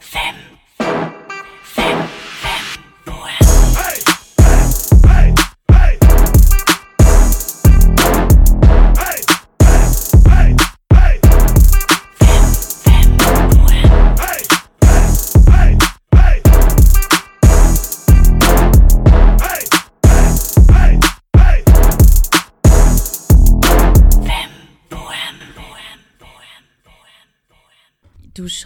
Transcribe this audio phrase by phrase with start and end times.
[0.00, 0.59] Du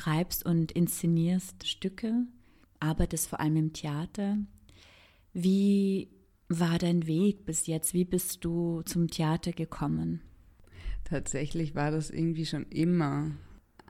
[0.04, 2.26] schreibst und inszenierst Stücke,
[2.80, 4.38] arbeitest vor allem im Theater.
[5.32, 6.08] Wie
[6.48, 7.94] war dein Weg bis jetzt?
[7.94, 10.20] Wie bist du zum Theater gekommen?
[11.04, 13.30] Tatsächlich war das irgendwie schon immer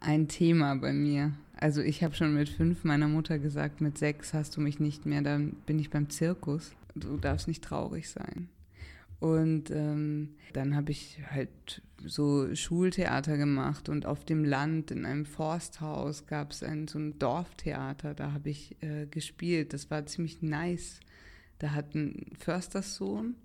[0.00, 1.32] ein Thema bei mir.
[1.56, 5.06] Also ich habe schon mit fünf meiner Mutter gesagt, mit sechs hast du mich nicht
[5.06, 6.72] mehr, dann bin ich beim Zirkus.
[6.94, 8.48] Du darfst nicht traurig sein.
[9.24, 15.24] Und ähm, dann habe ich halt so Schultheater gemacht und auf dem Land in einem
[15.24, 19.72] Forsthaus gab es ein so ein Dorftheater, da habe ich äh, gespielt.
[19.72, 21.00] Das war ziemlich nice.
[21.58, 23.36] Da hat ein Försterssohn,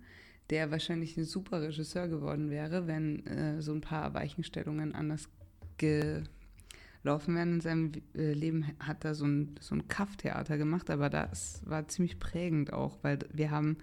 [0.50, 5.30] der wahrscheinlich ein super Regisseur geworden wäre, wenn äh, so ein paar Weichenstellungen anders
[5.78, 11.10] gelaufen wären in seinem äh, Leben, hat er so ein, so ein Kaff-Theater gemacht, aber
[11.10, 13.78] das war ziemlich prägend auch, weil wir haben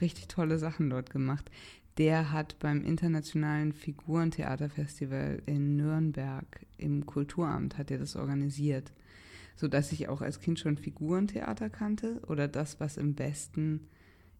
[0.00, 1.50] richtig tolle Sachen dort gemacht.
[1.98, 8.92] Der hat beim Internationalen Figurentheaterfestival in Nürnberg im Kulturamt hat er das organisiert,
[9.56, 13.88] sodass ich auch als Kind schon Figurentheater kannte oder das, was im Westen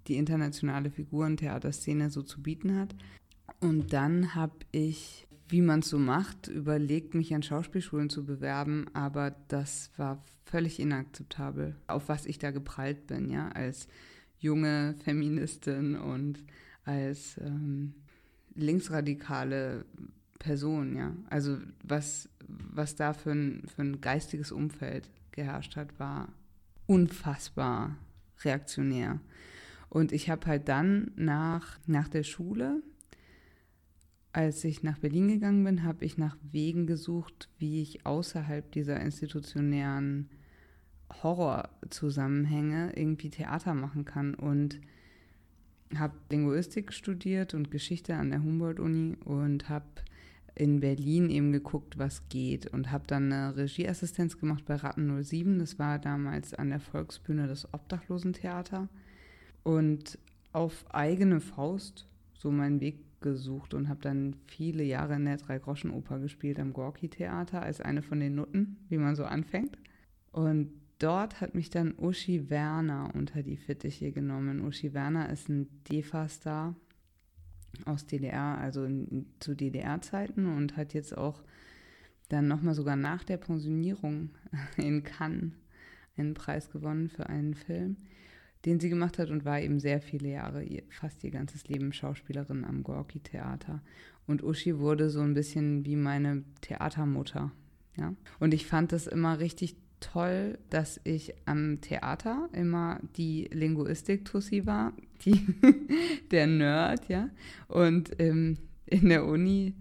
[0.08, 2.94] die internationale Figurentheaterszene so zu bieten hat.
[3.61, 8.86] Und dann habe ich, wie man es so macht, überlegt, mich an Schauspielschulen zu bewerben,
[8.94, 13.89] aber das war völlig inakzeptabel, auf was ich da geprallt bin, ja, als
[14.44, 16.44] junge Feministin und
[16.84, 17.94] als ähm,
[18.54, 19.86] linksradikale
[20.38, 21.16] Person, ja.
[21.30, 26.28] Also was, was da für ein, für ein geistiges Umfeld geherrscht hat, war
[26.86, 27.96] unfassbar
[28.42, 29.20] reaktionär.
[29.88, 32.83] Und ich habe halt dann nach, nach der Schule,
[34.33, 39.00] als ich nach Berlin gegangen bin, habe ich nach Wegen gesucht, wie ich außerhalb dieser
[39.00, 40.28] institutionären
[41.23, 44.80] Horrorzusammenhänge irgendwie Theater machen kann und
[45.98, 49.86] habe Linguistik studiert und Geschichte an der Humboldt-Uni und habe
[50.55, 55.58] in Berlin eben geguckt, was geht und habe dann eine Regieassistenz gemacht bei Ratten 07.
[55.58, 58.89] Das war damals an der Volksbühne das Obdachlosentheater
[59.64, 60.19] und
[60.52, 66.19] auf eigene Faust so meinen Weg gesucht und habe dann viele Jahre in der Drei-Groschen-Oper
[66.20, 69.79] gespielt am Gorki-Theater als eine von den Nutten, wie man so anfängt.
[70.31, 70.70] Und
[71.04, 74.64] dort hat mich dann Uschi Werner unter die Fittiche genommen.
[74.64, 76.74] Uschi Werner ist ein DEFA-Star
[77.84, 81.42] aus DDR, also in, zu DDR-Zeiten und hat jetzt auch
[82.30, 84.30] dann nochmal sogar nach der Pensionierung
[84.78, 85.52] in Cannes
[86.16, 87.98] einen Preis gewonnen für einen Film,
[88.64, 92.64] den sie gemacht hat und war eben sehr viele Jahre, fast ihr ganzes Leben Schauspielerin
[92.64, 93.82] am Gorki-Theater.
[94.26, 97.52] Und Uschi wurde so ein bisschen wie meine Theatermutter.
[97.96, 98.14] Ja?
[98.40, 99.76] Und ich fand das immer richtig
[100.12, 104.92] toll, dass ich am Theater immer die Linguistik-Tussi war,
[105.24, 105.46] die,
[106.30, 107.30] der Nerd, ja,
[107.68, 109.74] und ähm, in der Uni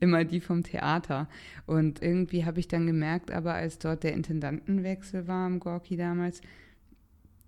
[0.00, 1.28] immer die vom Theater.
[1.66, 6.40] Und irgendwie habe ich dann gemerkt, aber als dort der Intendantenwechsel war am Gorki damals,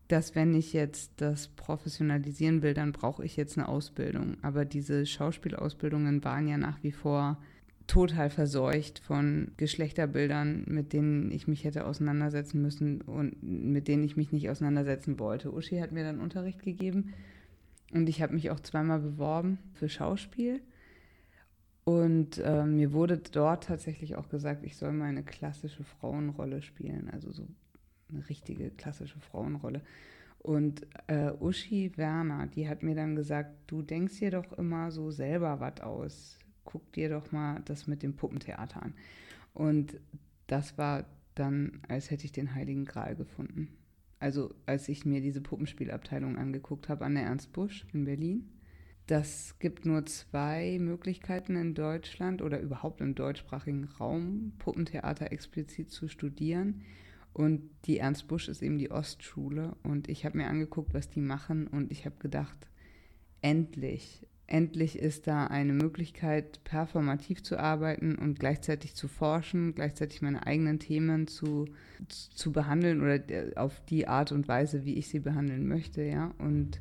[0.09, 4.37] dass wenn ich jetzt das professionalisieren will, dann brauche ich jetzt eine Ausbildung.
[4.43, 7.39] Aber diese Schauspielausbildungen waren ja nach wie vor
[7.87, 14.17] total verseucht von Geschlechterbildern, mit denen ich mich hätte auseinandersetzen müssen und mit denen ich
[14.17, 15.53] mich nicht auseinandersetzen wollte.
[15.53, 17.15] Uschi hat mir dann Unterricht gegeben
[17.93, 20.61] und ich habe mich auch zweimal beworben für Schauspiel.
[21.85, 27.09] Und äh, mir wurde dort tatsächlich auch gesagt, ich soll mal eine klassische Frauenrolle spielen,
[27.13, 27.47] also so
[28.11, 29.83] eine richtige klassische Frauenrolle.
[30.41, 35.13] Und äh, Uschi Werner, die hat mir dann gesagt, du denkst dir doch immer so
[35.13, 38.95] selber was aus guck dir doch mal das mit dem Puppentheater an.
[39.55, 39.99] Und
[40.47, 43.69] das war dann, als hätte ich den Heiligen Gral gefunden.
[44.19, 48.51] Also als ich mir diese Puppenspielabteilung angeguckt habe an der Ernst Busch in Berlin.
[49.07, 56.09] Das gibt nur zwei Möglichkeiten in Deutschland oder überhaupt im deutschsprachigen Raum, Puppentheater explizit zu
[56.09, 56.83] studieren.
[57.33, 59.77] Und die Ernst Busch ist eben die Ostschule.
[59.83, 61.67] Und ich habe mir angeguckt, was die machen.
[61.67, 62.69] Und ich habe gedacht,
[63.43, 70.47] endlich, endlich ist da eine Möglichkeit, performativ zu arbeiten und gleichzeitig zu forschen, gleichzeitig meine
[70.47, 71.67] eigenen Themen zu,
[72.09, 73.21] zu behandeln oder
[73.57, 76.33] auf die Art und Weise, wie ich sie behandeln möchte, ja.
[76.39, 76.81] Und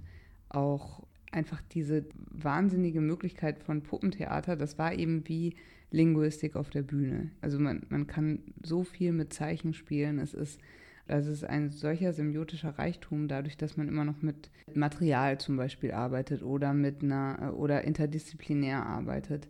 [0.50, 5.56] auch einfach diese wahnsinnige Möglichkeit von Puppentheater, das war eben wie
[5.92, 7.32] Linguistik auf der Bühne.
[7.42, 10.20] Also man, man kann so viel mit Zeichen spielen.
[10.20, 10.60] Es ist,
[11.08, 15.58] also es ist ein solcher semiotischer Reichtum, dadurch, dass man immer noch mit Material zum
[15.58, 19.48] Beispiel arbeitet oder mit einer oder interdisziplinär arbeitet.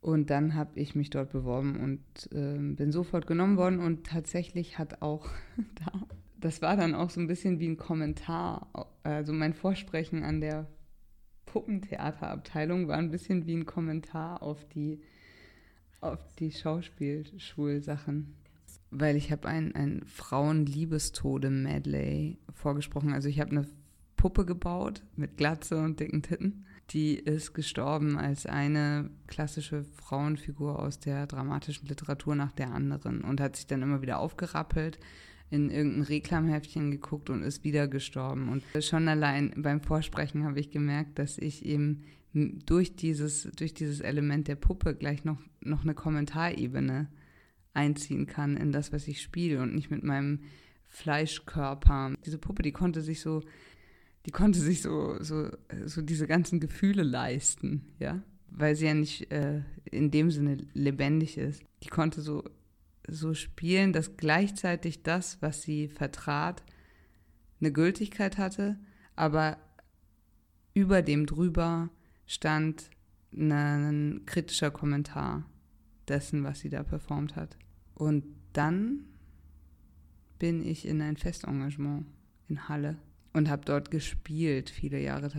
[0.00, 4.78] Und dann habe ich mich dort beworben und äh, bin sofort genommen worden und tatsächlich
[4.78, 5.28] hat auch
[5.76, 6.06] da,
[6.38, 8.68] das war dann auch so ein bisschen wie ein Kommentar,
[9.02, 10.68] also mein Vorsprechen an der
[11.46, 15.00] Puppentheaterabteilung war ein bisschen wie ein Kommentar auf die,
[16.00, 18.34] auf die Schauspielschulsachen.
[18.96, 23.12] Weil ich habe ein, ein Frauenliebestode-Medley vorgesprochen.
[23.12, 23.66] Also ich habe eine
[24.16, 26.64] Puppe gebaut mit Glatze und dicken Titten.
[26.90, 33.40] Die ist gestorben als eine klassische Frauenfigur aus der dramatischen Literatur nach der anderen und
[33.40, 35.00] hat sich dann immer wieder aufgerappelt
[35.50, 38.48] in irgendein Reklamheftchen geguckt und ist wieder gestorben.
[38.48, 42.02] Und schon allein beim Vorsprechen habe ich gemerkt, dass ich eben
[42.32, 47.08] durch dieses, durch dieses Element der Puppe gleich noch, noch eine Kommentarebene
[47.74, 50.40] einziehen kann in das, was ich spiele und nicht mit meinem
[50.88, 52.14] Fleischkörper.
[52.24, 53.42] Diese Puppe, die konnte sich so,
[54.26, 55.50] die konnte sich so, so,
[55.84, 61.36] so diese ganzen Gefühle leisten, ja, weil sie ja nicht äh, in dem Sinne lebendig
[61.36, 61.62] ist.
[61.82, 62.44] Die konnte so
[63.08, 66.62] so spielen, dass gleichzeitig das, was sie vertrat,
[67.60, 68.78] eine Gültigkeit hatte,
[69.16, 69.58] aber
[70.74, 71.90] über dem drüber
[72.26, 72.90] stand
[73.32, 75.44] ein kritischer Kommentar
[76.08, 77.56] dessen, was sie da performt hat.
[77.94, 79.04] Und dann
[80.38, 82.06] bin ich in ein Festengagement
[82.48, 82.98] in Halle
[83.32, 85.30] und habe dort gespielt, viele Jahre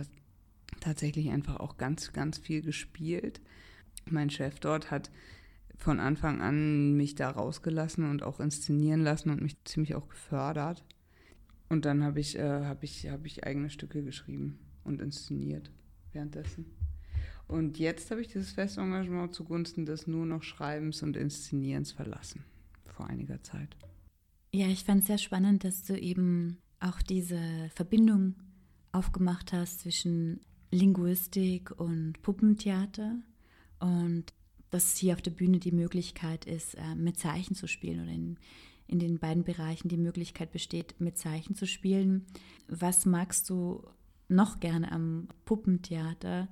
[0.80, 3.40] tatsächlich einfach auch ganz, ganz viel gespielt.
[4.08, 5.10] Mein Chef dort hat
[5.76, 10.84] von Anfang an mich da rausgelassen und auch inszenieren lassen und mich ziemlich auch gefördert.
[11.68, 15.70] Und dann habe ich, äh, hab ich, hab ich eigene Stücke geschrieben und inszeniert
[16.12, 16.75] währenddessen.
[17.48, 22.44] Und jetzt habe ich dieses Festengagement zugunsten des nur noch Schreibens und Inszenierens verlassen,
[22.86, 23.76] vor einiger Zeit.
[24.52, 27.40] Ja, ich fand es sehr spannend, dass du eben auch diese
[27.74, 28.34] Verbindung
[28.92, 30.40] aufgemacht hast zwischen
[30.70, 33.16] Linguistik und Puppentheater
[33.78, 34.32] und
[34.70, 38.38] dass hier auf der Bühne die Möglichkeit ist, äh, mit Zeichen zu spielen oder in,
[38.86, 42.26] in den beiden Bereichen die Möglichkeit besteht, mit Zeichen zu spielen.
[42.68, 43.84] Was magst du
[44.28, 46.48] noch gerne am Puppentheater?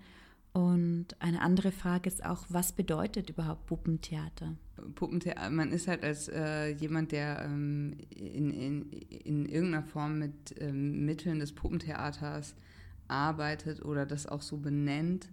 [0.55, 4.55] Und eine andere Frage ist auch, was bedeutet überhaupt Puppentheater?
[4.95, 10.55] Puppentheater, man ist halt als äh, jemand, der ähm, in, in, in irgendeiner Form mit
[10.61, 12.55] ähm, Mitteln des Puppentheaters
[13.09, 15.29] arbeitet oder das auch so benennt,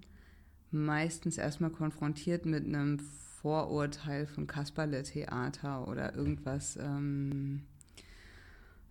[0.72, 7.62] meistens erstmal konfrontiert mit einem Vorurteil von Kasperle-Theater oder irgendwas, ähm,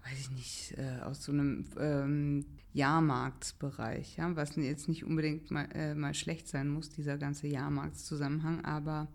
[0.05, 5.69] weiß ich nicht, äh, aus so einem ähm, Jahrmarktsbereich, ja, was jetzt nicht unbedingt mal,
[5.73, 9.09] äh, mal schlecht sein muss, dieser ganze Jahrmarktszusammenhang, aber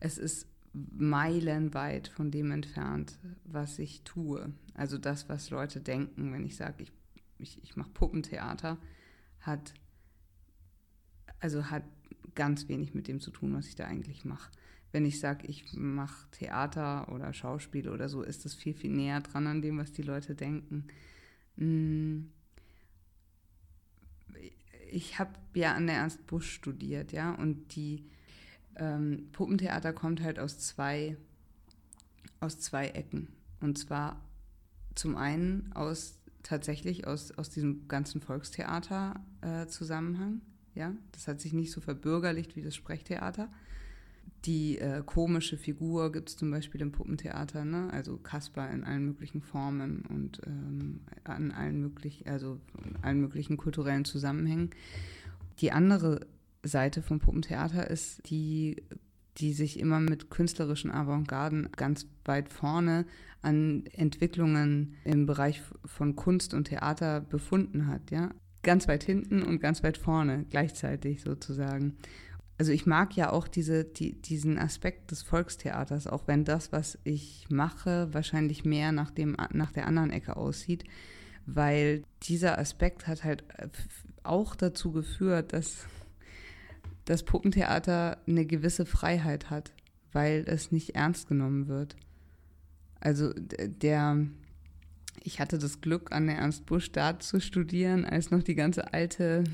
[0.00, 4.52] es ist meilenweit von dem entfernt, was ich tue.
[4.74, 6.92] Also das, was Leute denken, wenn ich sage, ich,
[7.38, 8.78] ich, ich mache Puppentheater,
[9.40, 9.74] hat
[11.40, 11.84] also hat
[12.34, 14.50] ganz wenig mit dem zu tun, was ich da eigentlich mache.
[14.90, 19.20] Wenn ich sage, ich mache Theater oder Schauspiel oder so, ist das viel, viel näher
[19.20, 20.88] dran an dem, was die Leute denken.
[21.56, 22.32] Hm.
[24.90, 28.06] Ich habe ja an der Ernst Busch studiert, ja, und die
[28.76, 31.18] ähm, Puppentheater kommt halt aus zwei,
[32.40, 33.28] aus zwei Ecken.
[33.60, 34.24] Und zwar
[34.94, 40.40] zum einen aus tatsächlich aus, aus diesem ganzen Volkstheater-Zusammenhang.
[40.74, 43.50] Äh, ja, das hat sich nicht so verbürgerlicht wie das Sprechtheater.
[44.48, 47.90] Die äh, komische Figur gibt es zum Beispiel im Puppentheater, ne?
[47.92, 52.58] also Kasper in allen möglichen Formen und ähm, an allen möglichen, also
[53.02, 54.70] allen möglichen kulturellen Zusammenhängen.
[55.60, 56.26] Die andere
[56.62, 58.82] Seite vom Puppentheater ist die,
[59.36, 63.04] die sich immer mit künstlerischen Avantgarden ganz weit vorne
[63.42, 68.30] an Entwicklungen im Bereich von Kunst und Theater befunden hat, ja
[68.62, 71.96] ganz weit hinten und ganz weit vorne gleichzeitig sozusagen.
[72.58, 76.98] Also ich mag ja auch diese, die, diesen Aspekt des Volkstheaters, auch wenn das, was
[77.04, 80.82] ich mache, wahrscheinlich mehr nach, dem, nach der anderen Ecke aussieht,
[81.46, 83.44] weil dieser Aspekt hat halt
[84.24, 85.86] auch dazu geführt, dass
[87.04, 89.72] das Puppentheater eine gewisse Freiheit hat,
[90.12, 91.96] weil es nicht ernst genommen wird.
[93.00, 94.26] Also der,
[95.22, 98.92] ich hatte das Glück, an der Ernst Busch da zu studieren, als noch die ganze
[98.92, 99.44] alte,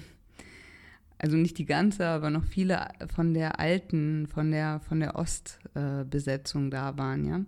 [1.18, 6.66] also nicht die ganze, aber noch viele von der alten, von der, von der Ostbesetzung
[6.66, 7.44] äh, da waren, ja.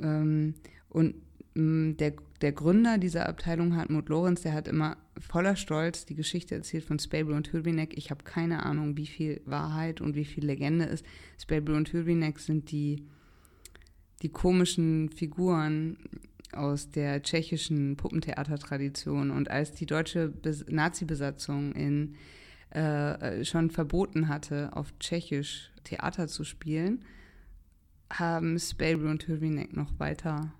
[0.00, 0.54] Ähm,
[0.88, 1.14] und
[1.54, 6.54] mm, der, der Gründer dieser Abteilung, Hartmut Lorenz, der hat immer voller Stolz die Geschichte
[6.54, 7.96] erzählt von Spable und Hürbinek.
[7.96, 11.04] Ich habe keine Ahnung, wie viel Wahrheit und wie viel Legende ist.
[11.40, 13.06] Spable und Hürbinek sind die,
[14.22, 15.96] die komischen Figuren
[16.52, 19.30] aus der tschechischen Puppentheatertradition.
[19.30, 20.32] Und als die deutsche
[20.68, 22.14] Nazi-Besatzung in
[22.74, 27.04] äh, schon verboten hatte, auf Tschechisch Theater zu spielen,
[28.10, 30.52] haben Spable und Hürbinek noch weiter,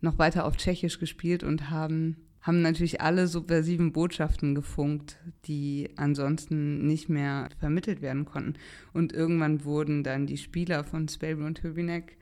[0.00, 6.86] noch weiter auf Tschechisch gespielt und haben, haben natürlich alle subversiven Botschaften gefunkt, die ansonsten
[6.86, 8.54] nicht mehr vermittelt werden konnten.
[8.92, 12.18] Und irgendwann wurden dann die Spieler von Spable und Hürbinek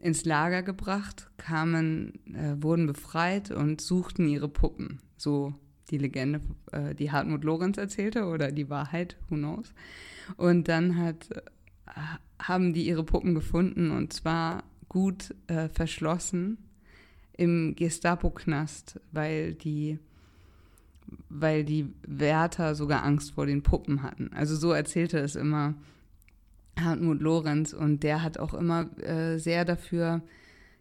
[0.00, 5.00] ins Lager gebracht, kamen, äh, wurden befreit und suchten ihre Puppen.
[5.16, 5.54] So
[5.90, 6.40] die Legende,
[6.72, 9.72] äh, die Hartmut Lorenz erzählte oder die Wahrheit, who knows.
[10.36, 12.00] Und dann hat, äh,
[12.38, 16.58] haben die ihre Puppen gefunden und zwar gut äh, verschlossen
[17.36, 19.98] im Gestapo-Knast, weil die,
[21.28, 24.30] weil die Wärter sogar Angst vor den Puppen hatten.
[24.32, 25.74] Also so erzählte es immer
[26.78, 30.22] Hartmut Lorenz und der hat auch immer äh, sehr dafür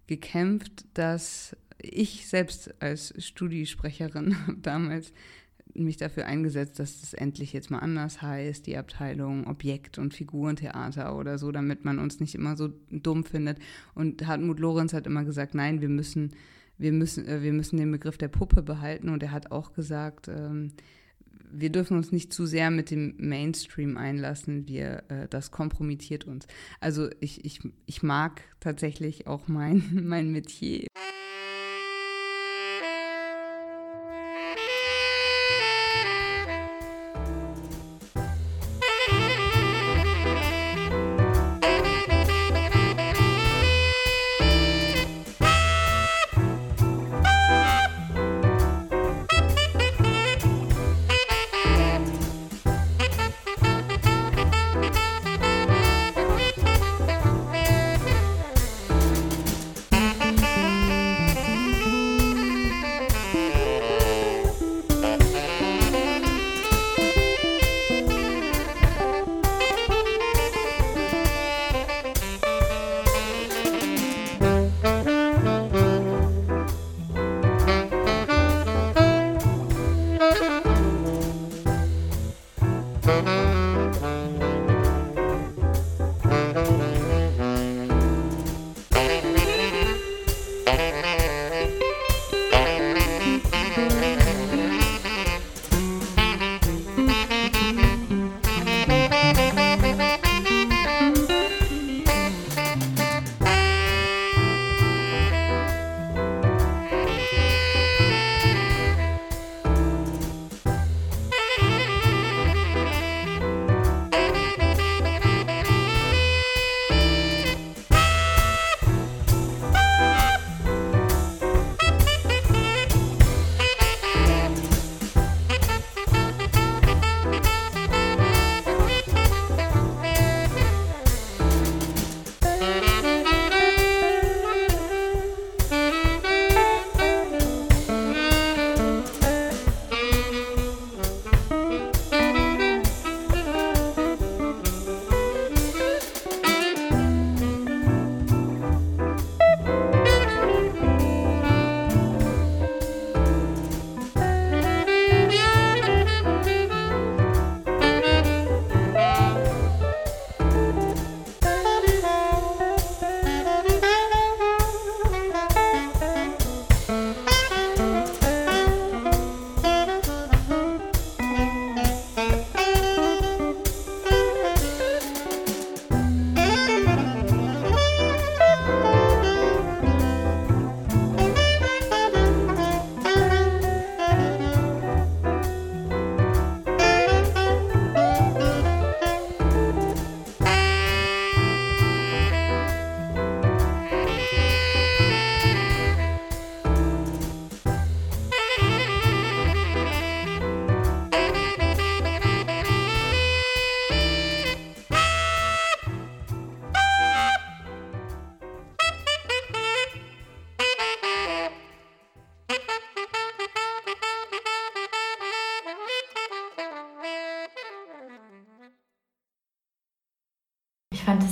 [0.08, 5.14] gekämpft, dass ich selbst als Studiesprecherin damals
[5.76, 11.18] mich dafür eingesetzt, dass das endlich jetzt mal anders heißt, die Abteilung Objekt- und Figurentheater
[11.18, 13.58] oder so, damit man uns nicht immer so dumm findet.
[13.96, 16.34] Und Hartmut Lorenz hat immer gesagt, nein, wir müssen,
[16.78, 19.10] wir müssen, äh, wir müssen den Begriff der Puppe behalten.
[19.10, 20.74] Und er hat auch gesagt, ähm,
[21.52, 24.68] wir dürfen uns nicht zu sehr mit dem Mainstream einlassen.
[24.68, 26.48] Wir, äh, das kompromittiert uns.
[26.82, 30.88] Also ich, ich, ich mag tatsächlich auch mein, mein Metier.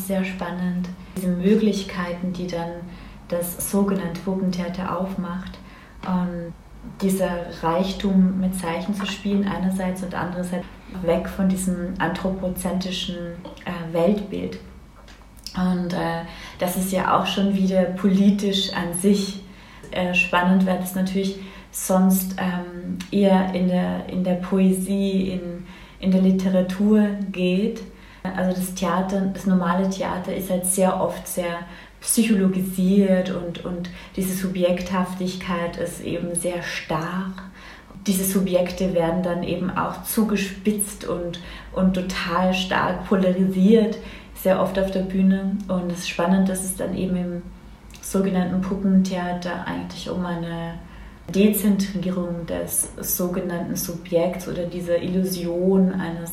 [0.07, 0.89] Sehr spannend.
[1.17, 2.71] Diese Möglichkeiten, die dann
[3.27, 5.59] das sogenannte Puppentheater aufmacht.
[6.05, 6.53] Und
[7.01, 10.65] dieser Reichtum mit Zeichen zu spielen einerseits und andererseits
[11.03, 13.15] weg von diesem anthropozentrischen
[13.65, 14.59] äh, Weltbild.
[15.55, 16.23] Und äh,
[16.59, 19.43] das ist ja auch schon wieder politisch an sich
[19.91, 21.39] äh, spannend, weil es natürlich
[21.71, 25.65] sonst ähm, eher in der, in der Poesie, in,
[25.99, 27.81] in der Literatur geht.
[28.23, 31.59] Also das Theater, das normale Theater ist halt sehr oft sehr
[32.01, 37.43] psychologisiert und, und diese Subjekthaftigkeit ist eben sehr stark.
[38.07, 41.39] Diese Subjekte werden dann eben auch zugespitzt und,
[41.73, 43.97] und total stark polarisiert,
[44.33, 45.57] sehr oft auf der Bühne.
[45.67, 47.41] Und es ist spannend, dass es dann eben im
[48.01, 50.79] sogenannten Puppentheater eigentlich um eine
[51.29, 56.31] Dezentrierung des sogenannten Subjekts oder dieser Illusion eines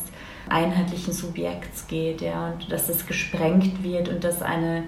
[0.49, 4.83] einheitlichen Subjekts geht, ja, und dass es gesprengt wird und dass eine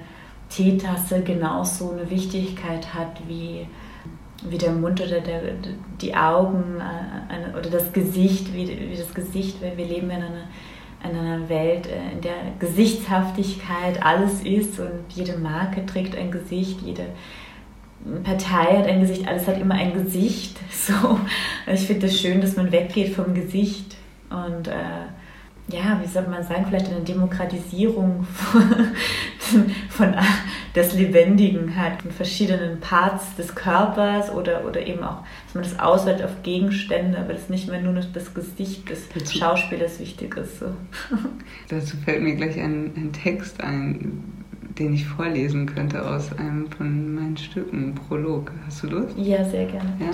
[0.50, 3.68] Teetasse genauso eine Wichtigkeit hat wie,
[4.50, 5.42] wie der Mund oder der,
[6.02, 10.18] die Augen äh, eine, oder das Gesicht, wie, wie das Gesicht, weil wir leben in
[10.18, 10.48] einer,
[11.10, 16.82] in einer Welt, äh, in der Gesichtshaftigkeit alles ist und jede Marke trägt ein Gesicht,
[16.82, 17.06] jede
[18.24, 20.58] Partei hat ein Gesicht, alles hat immer ein Gesicht.
[20.72, 21.20] So,
[21.72, 23.98] ich finde es das schön, dass man weggeht vom Gesicht
[24.32, 25.06] und äh,
[25.72, 28.62] ja, wie soll man sagen, vielleicht eine Demokratisierung von,
[29.90, 30.16] von
[30.76, 35.80] des Lebendigen hat, in verschiedenen Parts des Körpers oder, oder eben auch, dass man das
[35.80, 40.60] ausweitet auf Gegenstände, aber das nicht mehr nur das Gesicht des Schauspielers wichtig ist.
[40.60, 40.68] So.
[41.70, 44.24] Dazu fällt mir gleich ein, ein Text ein,
[44.80, 48.52] den ich vorlesen könnte aus einem von meinen Stücken, Prolog.
[48.66, 49.18] Hast du Lust?
[49.18, 49.92] Ja, sehr gerne.
[50.00, 50.12] Ja?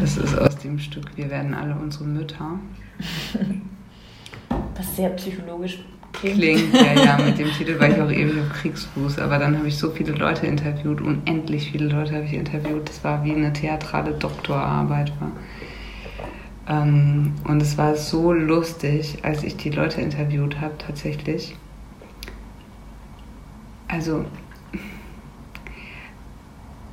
[0.00, 2.58] Das ist aus dem Stück Wir werden alle unsere Mütter.
[4.76, 5.78] Was sehr psychologisch
[6.12, 6.38] klingt.
[6.38, 7.18] Klingt, ja, ja.
[7.24, 9.18] Mit dem Titel war ich auch ewig auf Kriegsfuß.
[9.18, 12.88] Aber dann habe ich so viele Leute interviewt, unendlich viele Leute habe ich interviewt.
[12.88, 15.12] Das war wie eine theatrale Doktorarbeit.
[15.20, 15.32] War.
[16.68, 21.56] Ähm, und es war so lustig, als ich die Leute interviewt habe, tatsächlich.
[23.88, 24.24] Also,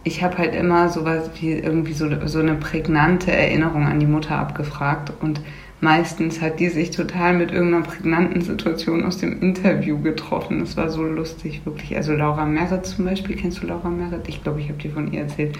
[0.03, 4.37] ich habe halt immer sowas wie irgendwie so, so eine prägnante Erinnerung an die Mutter
[4.37, 5.39] abgefragt und
[5.81, 10.59] meistens hat die sich total mit irgendeiner prägnanten Situation aus dem Interview getroffen.
[10.59, 11.95] Das war so lustig, wirklich.
[11.95, 14.27] Also Laura Merritt zum Beispiel, kennst du Laura Merritt?
[14.27, 15.57] Ich glaube, ich habe dir von ihr erzählt.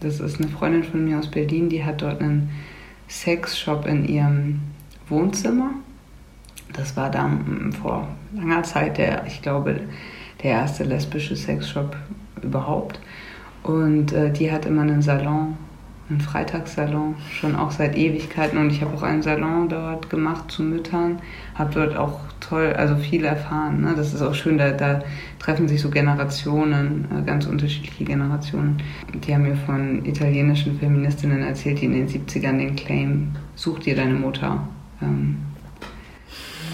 [0.00, 2.50] Das ist eine Freundin von mir aus Berlin, die hat dort einen
[3.08, 4.60] Sexshop in ihrem
[5.08, 5.70] Wohnzimmer.
[6.72, 7.30] Das war da
[7.80, 9.80] vor langer Zeit der, ich glaube,
[10.42, 11.96] der erste lesbische Sexshop
[12.42, 12.98] überhaupt.
[13.62, 15.56] Und äh, die hat immer einen Salon
[16.12, 18.58] einen Freitagssalon, schon auch seit Ewigkeiten.
[18.58, 21.20] Und ich habe auch einen Salon dort gemacht zu Müttern,
[21.54, 23.80] habe dort auch toll, also viel erfahren.
[23.80, 23.94] Ne?
[23.96, 25.02] Das ist auch schön, da, da
[25.38, 28.78] treffen sich so Generationen, äh, ganz unterschiedliche Generationen.
[29.14, 33.96] Die haben mir von italienischen Feministinnen erzählt, die in den 70ern den Claim Such dir
[33.96, 34.66] deine Mutter
[35.00, 35.38] ähm,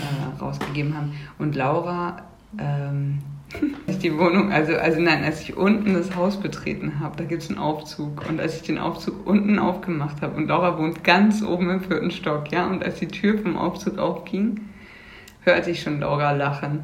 [0.01, 1.13] äh, rausgegeben haben.
[1.39, 2.23] Und Laura
[2.59, 3.19] ähm,
[3.87, 7.25] als ich die Wohnung, also, also nein, als ich unten das Haus betreten habe, da
[7.25, 8.29] gibt es einen Aufzug.
[8.29, 12.11] Und als ich den Aufzug unten aufgemacht habe, und Laura wohnt ganz oben im vierten
[12.11, 14.61] Stock, ja, und als die Tür vom Aufzug aufging,
[15.43, 16.81] hörte ich schon Laura lachen.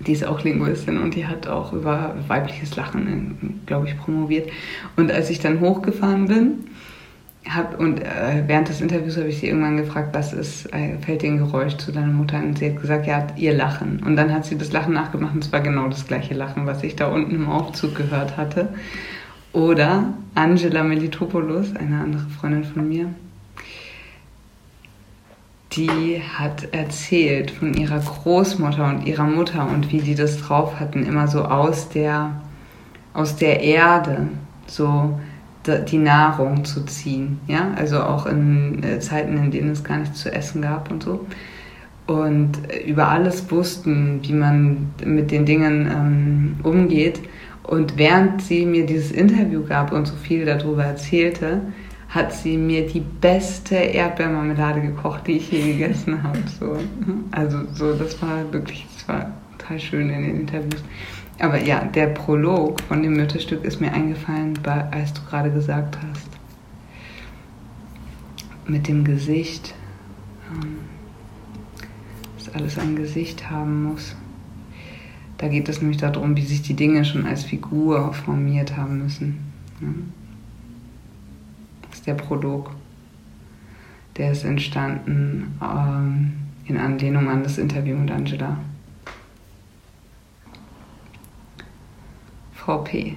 [0.00, 4.48] Die ist auch Linguistin und die hat auch über weibliches Lachen, glaube ich, promoviert.
[4.96, 6.68] Und als ich dann hochgefahren bin,
[7.54, 11.22] hab, und äh, während des Interviews habe ich sie irgendwann gefragt, was ist, äh, fällt
[11.22, 12.38] dir ein Geräusch zu deiner Mutter?
[12.38, 14.02] Und sie hat gesagt, ja, ihr Lachen.
[14.04, 16.82] Und dann hat sie das Lachen nachgemacht und es war genau das gleiche Lachen, was
[16.82, 18.68] ich da unten im Aufzug gehört hatte.
[19.52, 23.08] Oder Angela Melitopoulos, eine andere Freundin von mir,
[25.72, 31.04] die hat erzählt von ihrer Großmutter und ihrer Mutter und wie die das drauf hatten,
[31.04, 32.40] immer so aus der,
[33.14, 34.28] aus der Erde,
[34.66, 35.18] so
[35.76, 37.40] die Nahrung zu ziehen.
[37.46, 37.72] Ja?
[37.76, 41.26] Also auch in äh, Zeiten, in denen es gar nichts zu essen gab und so.
[42.06, 42.52] Und
[42.86, 47.20] über alles wussten, wie man mit den Dingen ähm, umgeht.
[47.64, 51.60] Und während sie mir dieses Interview gab und so viel darüber erzählte,
[52.08, 56.38] hat sie mir die beste Erdbeermarmelade gekocht, die ich je gegessen habe.
[56.58, 56.78] So.
[57.30, 60.82] Also so, das war wirklich, das war total schön in den Interviews.
[61.38, 64.58] Aber ja, der Prolog von dem Mütterstück ist mir eingefallen,
[64.90, 66.28] als du gerade gesagt hast.
[68.66, 69.74] Mit dem Gesicht.
[70.52, 70.78] Ähm,
[72.36, 74.16] dass alles ein Gesicht haben muss.
[75.38, 79.38] Da geht es nämlich darum, wie sich die Dinge schon als Figur formiert haben müssen.
[81.82, 82.72] Das ist der Prolog.
[84.16, 86.32] Der ist entstanden ähm,
[86.66, 88.58] in Anlehnung an das Interview mit Angela.
[92.68, 93.16] Frau P.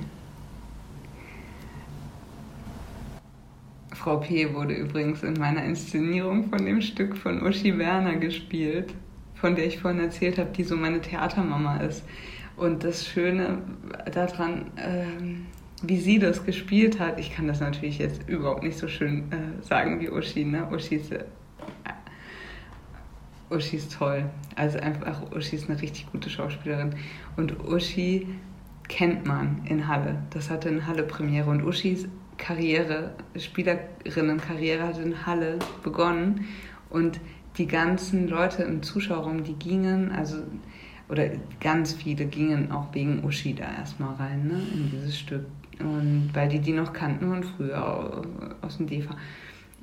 [3.91, 4.53] Frau P.
[4.53, 8.93] wurde übrigens in meiner Inszenierung von dem Stück von Uschi Werner gespielt,
[9.35, 12.05] von der ich vorhin erzählt habe, die so meine Theatermama ist.
[12.55, 13.57] Und das Schöne
[14.13, 15.03] daran, äh,
[15.83, 19.61] wie sie das gespielt hat, ich kann das natürlich jetzt überhaupt nicht so schön äh,
[19.65, 20.45] sagen wie Uschi.
[20.45, 20.65] Ne?
[20.71, 21.25] Uschi, ist, äh,
[23.49, 24.29] Uschi ist toll.
[24.55, 26.95] Also einfach, Uschi ist eine richtig gute Schauspielerin.
[27.35, 28.27] Und Uschi
[28.91, 30.21] kennt man in Halle.
[30.29, 31.49] Das hatte in Halle Premiere.
[31.49, 36.45] Und Uschis Karriere, Spielerinnenkarriere hat in Halle begonnen.
[36.89, 37.19] Und
[37.57, 40.37] die ganzen Leute im Zuschauerraum, die gingen, also
[41.09, 45.45] oder ganz viele gingen auch wegen Uschi da erstmal rein, ne, in dieses Stück.
[45.79, 48.21] Und weil die die noch kannten von früher
[48.61, 49.17] aus dem DEFA.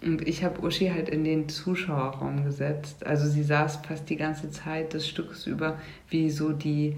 [0.03, 3.05] Und ich habe Uschi halt in den Zuschauerraum gesetzt.
[3.05, 6.97] Also sie saß fast die ganze Zeit des Stückes über wie so die,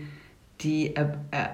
[0.60, 1.46] die äh, äh,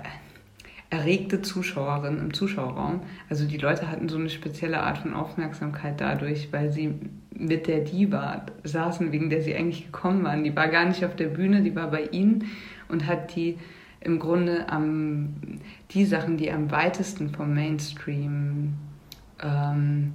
[0.90, 3.00] erregte Zuschauerin im Zuschauerraum.
[3.28, 6.94] Also die Leute hatten so eine spezielle Art von Aufmerksamkeit dadurch, weil sie
[7.30, 10.44] mit der Diva saßen, wegen der sie eigentlich gekommen waren.
[10.44, 12.44] Die war gar nicht auf der Bühne, die war bei ihnen
[12.88, 13.58] und hat die
[14.00, 15.34] im Grunde am,
[15.90, 18.74] die Sachen, die am weitesten vom Mainstream
[19.42, 20.12] ähm,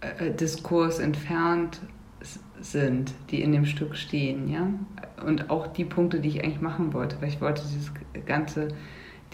[0.00, 1.80] äh, Diskurs entfernt
[2.60, 4.68] sind, die in dem Stück stehen, ja.
[5.24, 7.92] Und auch die Punkte, die ich eigentlich machen wollte, weil ich wollte dieses
[8.24, 8.68] ganze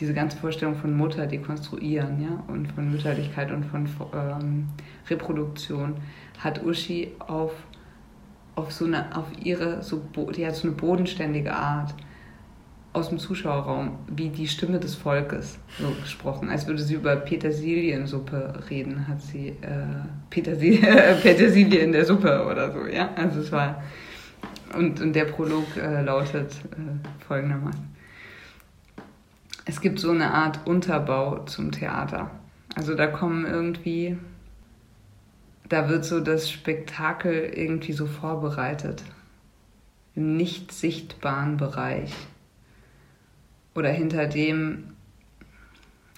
[0.02, 4.68] diese ganze Vorstellung von Mutter dekonstruieren, ja, und von Mütterlichkeit und von ähm,
[5.08, 5.94] Reproduktion,
[6.40, 7.52] hat Uschi auf,
[8.56, 10.02] auf so eine, auf ihre, so,
[10.36, 11.94] die hat so eine bodenständige Art
[12.92, 18.54] aus dem Zuschauerraum, wie die Stimme des Volkes so gesprochen, als würde sie über Petersiliensuppe
[18.70, 19.86] reden, hat sie äh,
[20.30, 20.78] Petersil
[21.22, 23.84] Petersilie in der Suppe oder so, ja, also es war,
[24.76, 27.92] und, und der Prolog äh, lautet äh, folgendermaßen
[29.64, 32.30] es gibt so eine Art Unterbau zum Theater.
[32.74, 34.18] Also da kommen irgendwie,
[35.68, 39.04] da wird so das Spektakel irgendwie so vorbereitet.
[40.14, 42.12] Im nicht sichtbaren Bereich.
[43.74, 44.94] Oder hinter dem,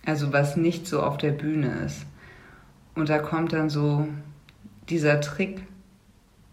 [0.07, 2.07] also was nicht so auf der Bühne ist.
[2.95, 4.09] Und da kommt dann so
[4.89, 5.63] dieser Trick,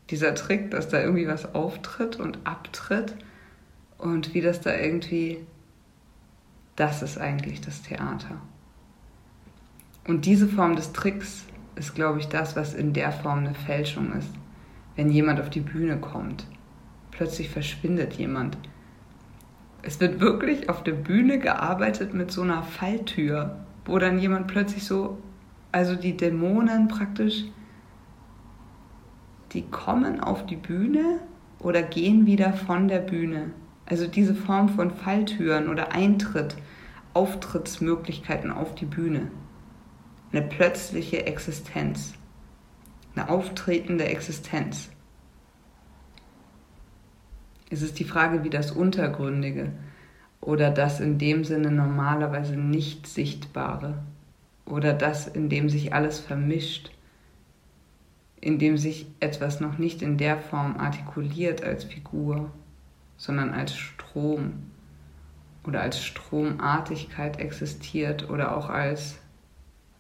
[0.10, 3.15] dieser Trick, dass da irgendwie was auftritt und abtritt
[3.97, 5.39] und wie das da irgendwie
[6.75, 8.41] das ist eigentlich das Theater.
[10.07, 14.13] Und diese Form des Tricks ist, glaube ich, das, was in der Form eine Fälschung
[14.13, 14.29] ist.
[14.95, 16.45] Wenn jemand auf die Bühne kommt,
[17.12, 18.57] plötzlich verschwindet jemand.
[19.84, 24.86] Es wird wirklich auf der Bühne gearbeitet mit so einer Falltür, wo dann jemand plötzlich
[24.86, 25.17] so,
[25.71, 27.45] also die Dämonen praktisch,
[29.53, 31.19] die kommen auf die Bühne
[31.60, 33.51] oder gehen wieder von der Bühne.
[33.91, 36.56] Also diese Form von Falltüren oder Eintritt,
[37.13, 39.30] Auftrittsmöglichkeiten auf die Bühne.
[40.32, 42.13] Eine plötzliche Existenz.
[43.13, 44.89] Eine auftretende Existenz.
[47.69, 49.73] Es ist die Frage, wie das Untergründige
[50.39, 54.01] oder das in dem Sinne normalerweise nicht Sichtbare
[54.65, 56.91] oder das, in dem sich alles vermischt,
[58.39, 62.51] in dem sich etwas noch nicht in der Form artikuliert als Figur
[63.21, 64.53] sondern als Strom
[65.63, 69.19] oder als Stromartigkeit existiert oder auch als,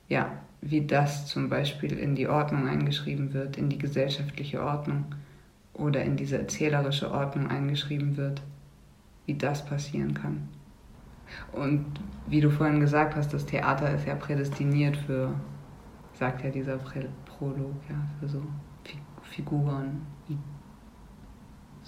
[0.09, 0.31] ja,
[0.61, 5.05] wie das zum Beispiel in die Ordnung eingeschrieben wird, in die gesellschaftliche Ordnung
[5.75, 8.41] oder in diese erzählerische Ordnung eingeschrieben wird,
[9.27, 10.49] wie das passieren kann.
[11.51, 11.85] Und
[12.25, 15.31] wie du vorhin gesagt hast, das Theater ist ja prädestiniert für,
[16.15, 18.41] sagt ja dieser Prolog, ja, für so
[19.21, 20.01] Figuren,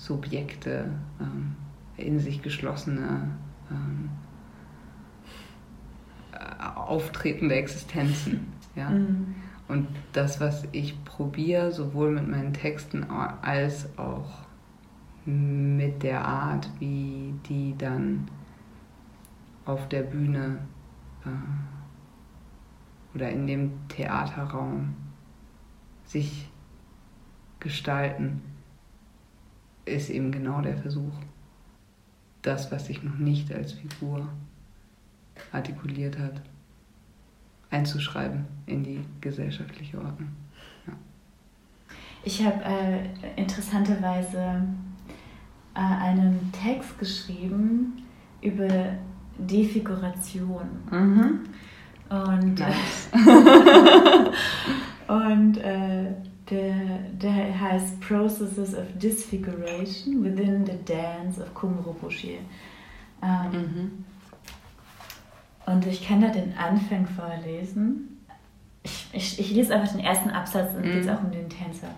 [0.04, 0.90] Subjekte,
[1.22, 1.56] ähm,
[1.96, 3.30] in sich geschlossene,
[3.72, 4.10] ähm,
[6.34, 8.48] äh, auftretende Existenzen.
[8.76, 8.90] Ja?
[8.90, 9.36] Mhm.
[9.70, 14.30] Und das, was ich probiere, sowohl mit meinen Texten als auch
[15.26, 18.28] mit der Art, wie die dann
[19.64, 20.58] auf der Bühne
[21.24, 21.30] äh,
[23.16, 24.96] oder in dem Theaterraum
[26.04, 26.50] sich
[27.62, 28.42] gestalten,
[29.86, 31.14] ist eben genau der Versuch,
[32.42, 34.28] das, was sich noch nicht als Figur
[35.52, 36.42] artikuliert hat,
[37.70, 40.30] einzuschreiben in die gesellschaftliche Ordnung.
[40.88, 40.94] Ja.
[42.24, 44.64] Ich habe äh, interessanterweise
[45.74, 48.04] äh, einen Text geschrieben
[48.42, 48.68] über
[49.38, 50.68] Defiguration.
[50.92, 51.40] Mhm.
[52.10, 53.10] Und, nice.
[55.08, 56.14] und äh,
[56.50, 62.40] der, der heißt Processes of Disfiguration within the Dance of Kumrobushi.
[63.22, 64.06] Ähm, mhm.
[65.66, 68.20] Und ich kann da den Anfang vorlesen.
[68.84, 70.92] Ich Ich, ich lese einfach den ersten Absatz und mm.
[70.92, 71.90] geht es auch um den Tänzer.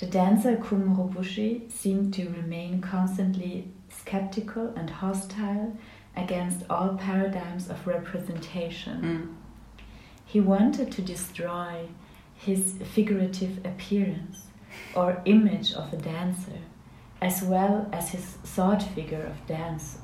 [0.00, 5.72] The dancer Kumrobushi seemed to remain constantly skeptical and hostile
[6.16, 9.00] against all paradigms of representation.
[9.00, 9.28] Mm.
[10.26, 11.88] He wanted to destroy
[12.38, 14.44] his figurative appearance
[14.94, 16.60] or image of a dancer,
[17.20, 19.98] as well as his thought figure of dance,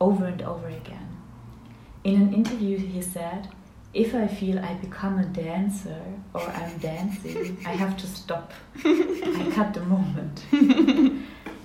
[0.00, 1.16] over and over again.
[2.02, 3.48] In an interview, he said,
[3.94, 6.02] If I feel I become a dancer
[6.34, 8.52] or I'm dancing, I have to stop.
[8.84, 10.44] I cut the moment.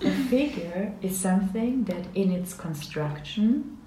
[0.02, 3.78] a figure is something that, in its construction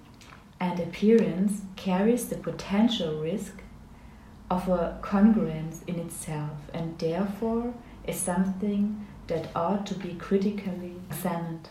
[0.59, 3.63] and appearance, carries the potential risk
[4.51, 7.73] of a congruence in itself and therefore
[8.07, 11.69] is something that ought to be critically examined.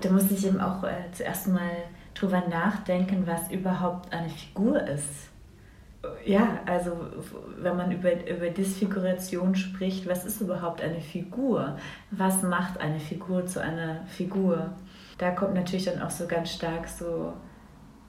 [0.00, 1.70] Da muss ich eben auch äh, zuerst mal
[2.14, 5.28] drüber nachdenken, was überhaupt eine Figur ist.
[6.24, 6.96] Ja, also
[7.58, 11.76] wenn man über, über Disfiguration spricht, was ist überhaupt eine Figur?
[12.10, 14.72] Was macht eine Figur zu einer Figur?
[15.18, 17.34] Da kommt natürlich dann auch so ganz stark so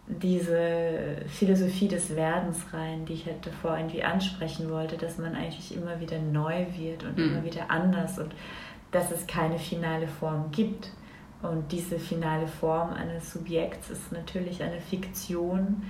[0.08, 5.76] diese Philosophie des Werdens rein, die ich halt davor irgendwie ansprechen wollte, dass man eigentlich
[5.76, 7.32] immer wieder neu wird und mhm.
[7.32, 8.34] immer wieder anders und
[8.92, 10.92] dass es keine finale Form gibt.
[11.42, 15.84] Und diese finale Form eines Subjekts ist natürlich eine Fiktion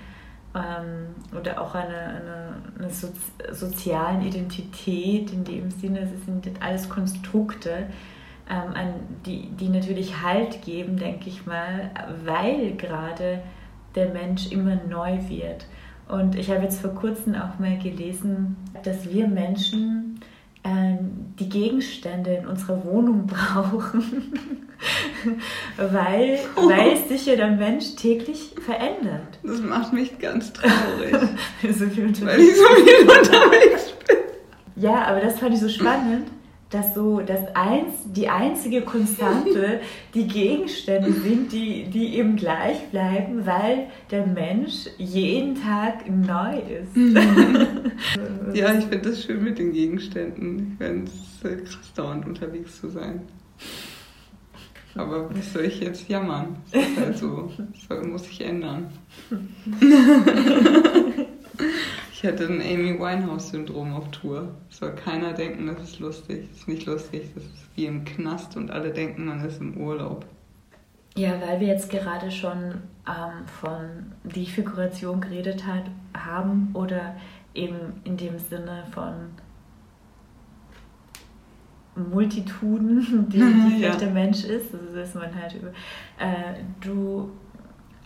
[0.55, 3.09] ähm, oder auch eine, eine, eine so,
[3.51, 7.87] sozialen Identität in dem Sinne, es sind alles Konstrukte,
[8.49, 8.93] ähm, an,
[9.25, 11.91] die, die natürlich Halt geben, denke ich mal,
[12.25, 13.41] weil gerade
[13.95, 15.65] der Mensch immer neu wird.
[16.07, 20.19] Und ich habe jetzt vor kurzem auch mal gelesen, dass wir Menschen
[20.63, 20.97] äh,
[21.39, 24.33] die Gegenstände in unserer Wohnung brauchen,
[25.77, 26.69] weil, oh.
[26.69, 29.39] weil sich ja der Mensch täglich verändert.
[29.43, 31.15] Das macht mich ganz traurig.
[31.61, 34.17] so viel weil ich so viel unterwegs bin.
[34.75, 36.27] Ja, aber das fand ich so spannend
[36.73, 39.81] dass so das eins, die einzige Konstante
[40.13, 46.95] die Gegenstände sind, die, die eben gleich bleiben, weil der Mensch jeden Tag neu ist.
[46.95, 47.91] Mhm.
[48.53, 50.77] ja, ich finde das schön mit den Gegenständen.
[50.79, 51.11] Ich finde
[51.61, 53.21] es krass dauernd unterwegs zu sein.
[54.95, 56.57] Aber was soll ich jetzt jammern?
[56.71, 57.51] Das ist halt so.
[57.89, 58.87] Das muss sich ändern.
[62.23, 64.47] Ich hätte ein Amy Winehouse-Syndrom auf Tour.
[64.69, 66.47] Soll keiner denken, das ist lustig.
[66.47, 69.75] Das ist nicht lustig, das ist wie im Knast und alle denken, man ist im
[69.75, 70.25] Urlaub.
[71.17, 75.83] Ja, weil wir jetzt gerade schon ähm, von Defiguration geredet hat,
[76.17, 77.17] haben oder
[77.53, 79.15] eben in dem Sinne von
[82.09, 83.97] Multituden, die, die ja.
[83.97, 85.71] der Mensch ist, also dass man halt über.
[86.17, 87.31] Äh, du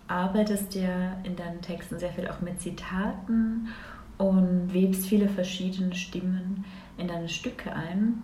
[0.07, 3.67] arbeitest ja in deinen Texten sehr viel auch mit Zitaten
[4.17, 6.65] und webst viele verschiedene Stimmen
[6.97, 8.23] in deine Stücke ein.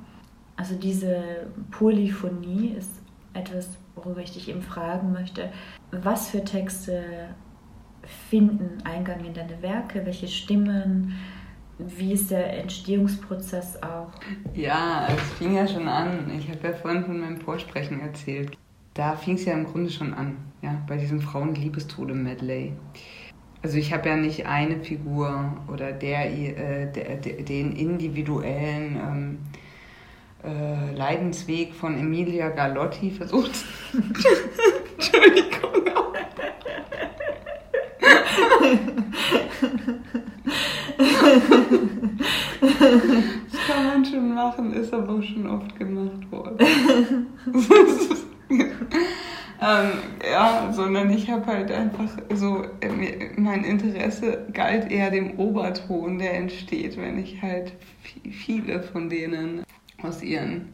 [0.55, 3.01] Also diese Polyphonie ist
[3.33, 5.51] etwas, worüber ich dich eben fragen möchte.
[5.91, 7.29] Was für Texte
[8.29, 10.05] finden Eingang in deine Werke?
[10.05, 11.15] Welche Stimmen?
[11.79, 14.11] Wie ist der Entstehungsprozess auch?
[14.53, 16.31] Ja, es fing ja schon an.
[16.37, 18.55] Ich habe ja vorhin von meinem Vorsprechen erzählt.
[18.93, 22.73] Da fing es ja im Grunde schon an, ja, bei diesem Frauenliebestode-Medley.
[23.63, 29.37] Also ich habe ja nicht eine Figur oder der, äh, der, den individuellen ähm,
[30.43, 33.51] äh, Leidensweg von Emilia Galotti versucht.
[34.97, 35.85] Entschuldigung.
[42.59, 46.67] das kann man schon machen, ist aber schon oft gemacht worden.
[49.63, 49.91] Ähm,
[50.29, 52.65] ja, sondern ich habe halt einfach so,
[53.37, 57.71] mein Interesse galt eher dem Oberton, der entsteht, wenn ich halt
[58.29, 59.63] viele von denen
[60.01, 60.73] aus ihren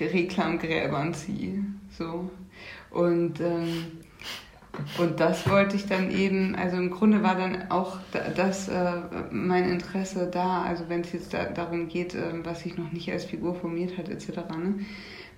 [0.00, 1.64] Reklamgräbern ziehe.
[1.96, 2.28] So.
[2.90, 3.86] Und, ähm,
[4.98, 7.98] und das wollte ich dann eben, also im Grunde war dann auch
[8.34, 8.92] das äh,
[9.30, 13.12] mein Interesse da, also wenn es jetzt da, darum geht, äh, was sich noch nicht
[13.12, 14.80] als Figur formiert hat, etc., ne?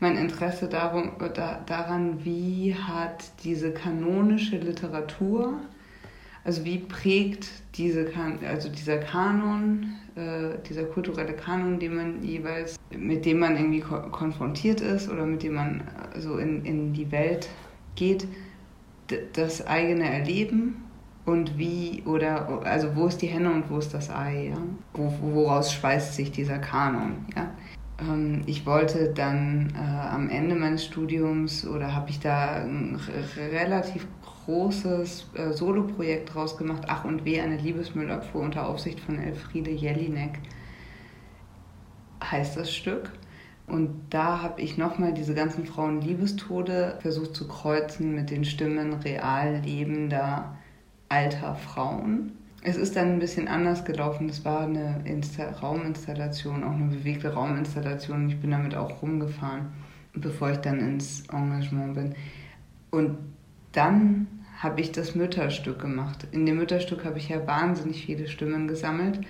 [0.01, 5.55] Mein Interesse darum, da, daran, wie hat diese kanonische Literatur,
[6.45, 8.07] also wie prägt diese,
[8.49, 14.01] also dieser Kanon, äh, dieser kulturelle Kanon, den man jeweils, mit dem man irgendwie ko
[14.11, 15.83] konfrontiert ist oder mit dem man
[16.15, 17.49] äh, so in, in die Welt
[17.97, 18.27] geht,
[19.33, 20.85] das eigene Erleben
[21.25, 24.59] und wie oder also wo ist die Henne und wo ist das Ei, ja?
[24.95, 27.51] Wo, woraus speist sich dieser Kanon, ja?
[28.01, 33.01] Ähm, ich wollte dann äh, am Ende meines Studiums oder habe ich da einen
[33.37, 34.07] relativ
[34.45, 40.39] großes äh, Soloprojekt draus gemacht, Ach und Weh, eine Liebesmüllabfuhr unter Aufsicht von Elfriede Jelinek
[42.23, 43.13] heißt das Stück.
[43.67, 49.61] Und da habe ich nochmal diese ganzen Frauen-Liebestode versucht zu kreuzen mit den Stimmen real
[49.63, 50.57] lebender
[51.11, 52.33] alter Frauen.
[52.63, 54.29] Es ist dann ein bisschen anders gelaufen.
[54.29, 58.29] Es war eine Insta Rauminstallation, auch eine bewegte Rauminstallation.
[58.29, 59.69] Ich bin damit auch rumgefahren,
[60.13, 62.15] bevor ich dann ins Engagement bin.
[62.91, 63.17] Und
[63.73, 64.27] dann
[64.59, 66.27] habe ich das Mütterstück gemacht.
[66.33, 69.21] In dem Mütterstück habe ich ja wahnsinnig viele Stimmen gesammelt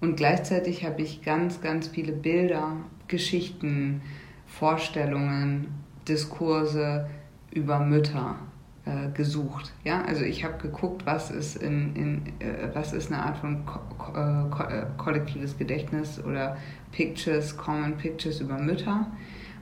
[0.00, 4.02] und gleichzeitig habe ich ganz, ganz viele Bilder, Geschichten,
[4.46, 5.68] Vorstellungen,
[6.08, 7.08] Diskurse
[7.52, 8.38] über Mütter
[8.84, 9.72] äh, gesucht.
[9.84, 13.64] Ja, also ich habe geguckt, was ist in, in äh, was ist eine Art von
[13.64, 16.56] ko ko äh, äh kollektives Gedächtnis oder
[16.90, 19.06] Pictures, Common Pictures über Mütter.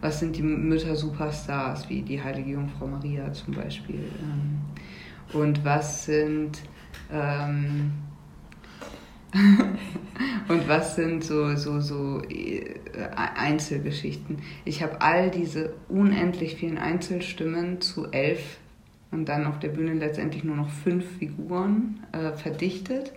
[0.01, 4.11] Was sind die Mütter-Superstars, wie die heilige Jungfrau Maria zum Beispiel?
[4.23, 4.61] Ähm,
[5.35, 6.63] und was sind
[7.13, 7.93] ähm,
[10.49, 12.81] und was sind so, so, so äh,
[13.15, 14.39] Einzelgeschichten?
[14.65, 18.59] Ich habe all diese unendlich vielen Einzelstimmen zu elf
[19.11, 23.13] und dann auf der Bühne letztendlich nur noch fünf Figuren äh, verdichtet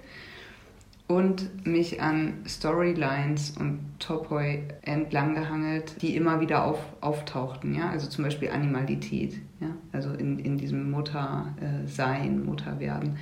[1.07, 7.75] und mich an Storylines und Topoi entlang gehangelt, die immer wieder auf, auftauchten.
[7.75, 7.89] Ja?
[7.89, 9.67] Also zum Beispiel Animalität, ja?
[9.91, 13.17] also in, in diesem Muttersein, äh, Mutterwerden.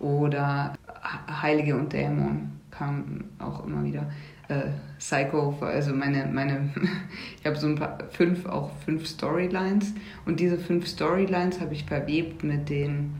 [0.00, 0.74] Oder
[1.42, 4.10] Heilige und Dämon kam auch immer wieder.
[4.48, 6.70] Äh, Psycho, also meine, meine
[7.40, 9.94] ich habe so ein paar, fünf, auch fünf Storylines
[10.26, 13.14] und diese fünf Storylines habe ich verwebt mit den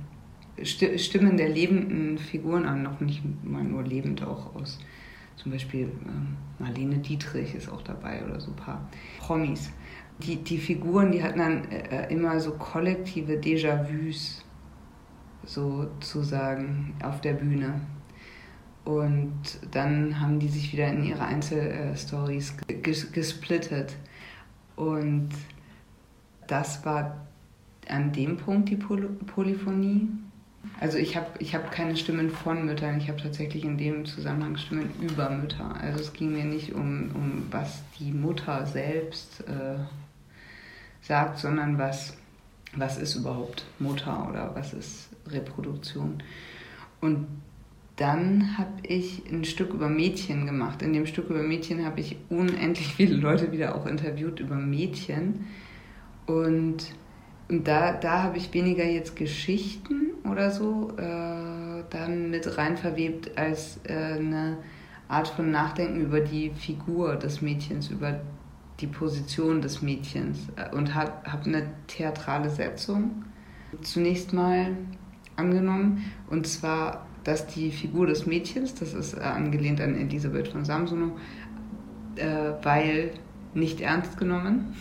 [0.63, 4.79] Stimmen der lebenden Figuren an, noch nicht mal nur lebend, auch aus
[5.37, 9.71] zum Beispiel ähm, Marlene Dietrich ist auch dabei oder so ein paar Promis.
[10.19, 14.45] Die, die Figuren, die hatten dann äh, immer so kollektive Déjà-vus
[15.45, 17.81] sozusagen auf der Bühne.
[18.85, 22.55] Und dann haben die sich wieder in ihre Einzelstories
[23.13, 23.97] gesplittet.
[24.77, 25.31] Und
[26.47, 27.27] das war
[27.89, 30.09] an dem Punkt die Poly Polyphonie.
[30.81, 34.57] Also ich habe ich hab keine Stimmen von Müttern, ich habe tatsächlich in dem Zusammenhang
[34.57, 35.75] Stimmen über Mütter.
[35.77, 39.77] Also es ging mir nicht um, um was die Mutter selbst äh,
[41.03, 42.17] sagt, sondern was,
[42.75, 46.23] was ist überhaupt Mutter oder was ist Reproduktion.
[47.01, 47.27] Und
[47.97, 50.83] dann habe ich ein Stück über Mädchen gemacht.
[50.83, 55.47] In dem Stück über Mädchen habe ich unendlich viele Leute wieder auch interviewt über Mädchen.
[56.27, 56.93] Und,
[57.49, 63.37] und da, da habe ich weniger jetzt Geschichten oder so äh, dann mit rein verwebt
[63.39, 64.59] als äh, eine
[65.07, 68.21] Art von Nachdenken über die Figur des Mädchens, über
[68.81, 73.25] die Position des Mädchens und habe hab eine theatrale Setzung
[73.83, 74.77] zunächst mal
[75.37, 76.05] angenommen.
[76.29, 81.13] Und zwar, dass die Figur des Mädchens, das ist äh, angelehnt an Elisabeth von Samsonow,
[82.17, 83.11] äh, weil
[83.55, 84.75] nicht ernst genommen,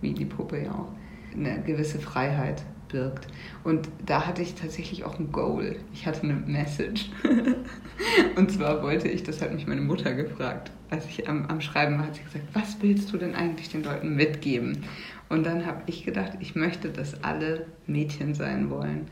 [0.00, 0.88] wie die Puppe ja auch,
[1.34, 3.26] eine gewisse Freiheit birgt.
[3.64, 5.76] Und da hatte ich tatsächlich auch ein Goal.
[5.92, 7.10] Ich hatte eine Message.
[8.36, 11.98] und zwar wollte ich, das hat mich meine Mutter gefragt, als ich am, am Schreiben
[11.98, 14.84] war, hat sie gesagt, was willst du denn eigentlich den Leuten mitgeben?
[15.28, 19.08] Und dann habe ich gedacht, ich möchte, dass alle Mädchen sein wollen.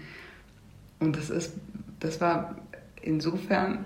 [1.00, 1.54] Und das ist,
[1.98, 2.56] das war
[3.02, 3.84] insofern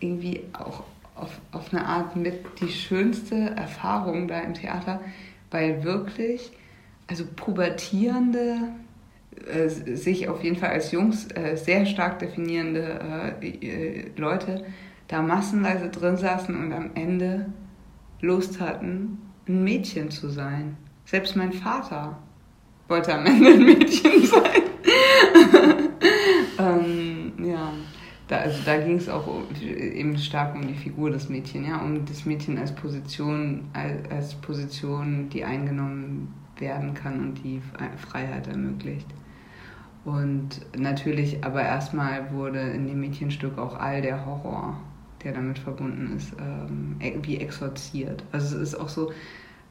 [0.00, 0.84] irgendwie auch
[1.14, 5.00] auf, auf eine Art mit die schönste Erfahrung da im Theater,
[5.50, 6.52] weil wirklich,
[7.06, 8.68] also pubertierende,
[9.46, 14.64] äh, sich auf jeden Fall als Jungs äh, sehr stark definierende äh, äh Leute
[15.08, 17.46] da massenweise drin saßen und am Ende
[18.20, 20.76] Lust hatten, ein Mädchen zu sein.
[21.04, 22.18] Selbst mein Vater
[22.88, 24.62] wollte am Ende ein Mädchen sein.
[26.58, 27.72] ähm, ja,
[28.28, 29.28] da, also da ging es auch
[29.60, 35.28] eben stark um die Figur des Mädchens, ja, um das Mädchen als Position, als, Position,
[35.28, 37.60] die eingenommen werden kann und die
[37.96, 39.06] Freiheit ermöglicht.
[40.04, 44.80] Und natürlich, aber erstmal wurde in dem Mädchenstück auch all der Horror,
[45.22, 48.24] der damit verbunden ist, ähm, wie exorziert.
[48.32, 49.12] Also es ist auch so,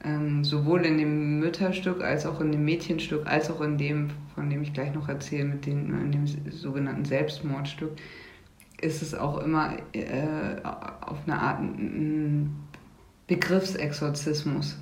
[0.04, 4.50] ähm, sowohl in dem Mütterstück als auch in dem Mädchenstück, als auch in dem, von
[4.50, 7.92] dem ich gleich noch erzähle, mit den, in dem sogenannten Selbstmordstück,
[8.82, 12.68] ist es auch immer äh, auf eine Art ein
[13.28, 14.78] Begriffsexorzismus,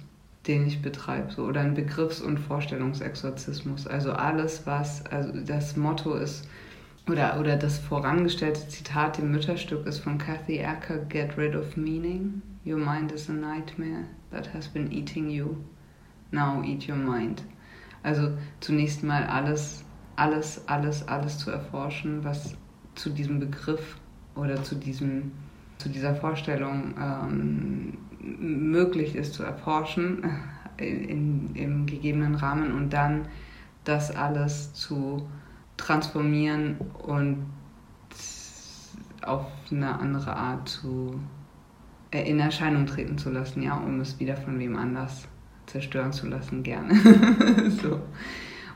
[0.48, 3.86] den ich betreibe, so, oder ein Begriffs- und Vorstellungsexorzismus.
[3.86, 6.48] Also alles, was, also das Motto ist,
[7.08, 12.42] oder, oder das vorangestellte Zitat im Mütterstück ist von Kathy Acker, Get rid of meaning.
[12.66, 15.58] Your mind is a nightmare that has been eating you.
[16.32, 17.44] Now eat your mind.
[18.04, 19.84] Also zunächst mal alles,
[20.16, 22.56] alles, alles, alles zu erforschen, was
[23.00, 23.98] zu diesem Begriff
[24.36, 25.32] oder zu, diesem,
[25.78, 30.24] zu dieser Vorstellung ähm, möglich ist zu erforschen
[30.78, 33.28] in, im gegebenen Rahmen und dann
[33.86, 35.28] das alles zu
[35.78, 37.46] transformieren und
[39.22, 41.20] auf eine andere Art zu
[42.12, 45.28] äh, in Erscheinung treten zu lassen, ja, um es wieder von wem anders
[45.66, 46.96] zerstören zu lassen, gerne.
[47.82, 48.02] so.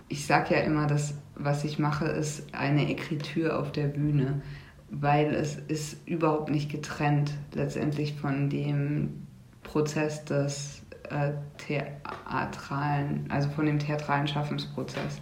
[0.08, 4.42] Ich sage ja immer, dass was ich mache, ist eine Ekritur auf der Bühne,
[4.90, 9.26] weil es ist überhaupt nicht getrennt letztendlich von dem
[9.64, 15.20] Prozess des äh, theatralen, also von dem theatralen Schaffensprozess.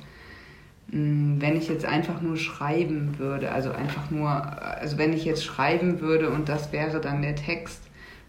[0.91, 5.43] Hm, wenn ich jetzt einfach nur schreiben würde, also einfach nur, also wenn ich jetzt
[5.43, 7.81] schreiben würde und das wäre dann der Text,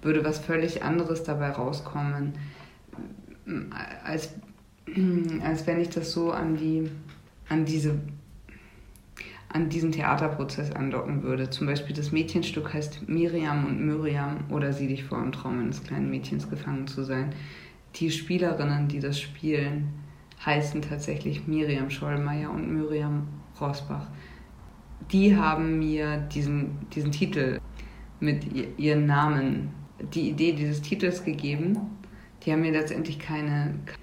[0.02, 2.34] würde was völlig anderes dabei rauskommen,
[4.04, 4.30] als,
[5.44, 6.90] als wenn ich das so an die,
[7.52, 8.00] an diese
[9.52, 11.50] an diesen Theaterprozess andocken würde.
[11.50, 15.84] Zum Beispiel das Mädchenstück heißt Miriam und Miriam oder Sieh dich vor im Traum eines
[15.84, 17.34] kleinen Mädchens gefangen zu sein.
[17.96, 19.92] Die Spielerinnen, die das spielen,
[20.44, 23.28] heißen tatsächlich Miriam Schollmeier und Miriam
[23.60, 24.06] Rosbach.
[25.12, 27.60] Die haben mir diesen, diesen Titel
[28.20, 28.46] mit
[28.78, 29.70] ihren Namen,
[30.14, 31.78] die Idee dieses Titels gegeben.
[32.42, 34.01] Die haben mir letztendlich keine, keine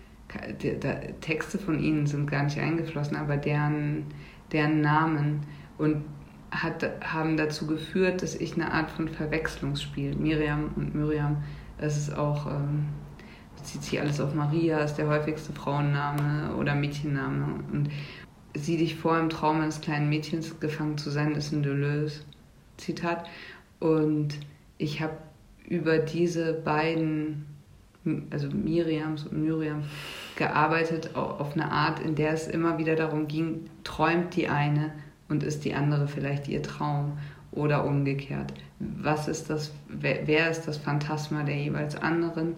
[1.22, 4.06] Texte von ihnen sind gar nicht eingeflossen, aber deren
[4.52, 5.42] deren Namen
[5.78, 6.04] und
[6.52, 11.44] hat, haben dazu geführt, dass ich eine Art von Verwechslungsspiel, Miriam und Miriam,
[11.78, 12.88] es ist auch, ähm,
[13.56, 17.46] bezieht sich alles auf Maria, ist der häufigste Frauenname oder Mädchenname.
[17.72, 17.90] Und
[18.56, 23.28] sieh dich vor, im Traum eines kleinen Mädchens gefangen zu sein, ist ein Deleuze-Zitat
[23.80, 24.40] und
[24.78, 25.18] ich habe
[25.68, 27.46] über diese beiden,
[28.30, 29.84] also Miriams und Miriam,
[30.36, 34.92] gearbeitet auf eine Art, in der es immer wieder darum ging, träumt die eine
[35.28, 37.18] und ist die andere vielleicht ihr Traum
[37.52, 38.54] oder umgekehrt.
[38.80, 42.56] Was ist das, wer, wer ist das Phantasma der jeweils anderen?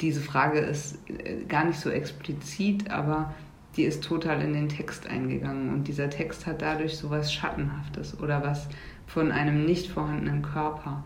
[0.00, 3.34] Diese Frage ist äh, gar nicht so explizit, aber
[3.76, 8.20] die ist total in den Text eingegangen und dieser Text hat dadurch so was Schattenhaftes
[8.20, 8.68] oder was
[9.06, 11.04] von einem nicht vorhandenen Körper.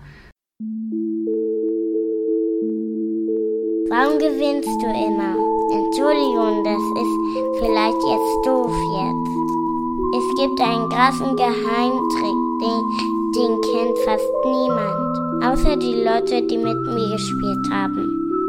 [3.91, 5.33] Warum gewinnst du immer?
[5.73, 7.15] Entschuldigung, das ist
[7.59, 9.31] vielleicht jetzt doof jetzt.
[10.13, 12.81] Es gibt einen krassen Geheimtrick, den,
[13.35, 15.43] den kennt fast niemand.
[15.43, 18.05] Außer die Leute, die mit mir gespielt haben.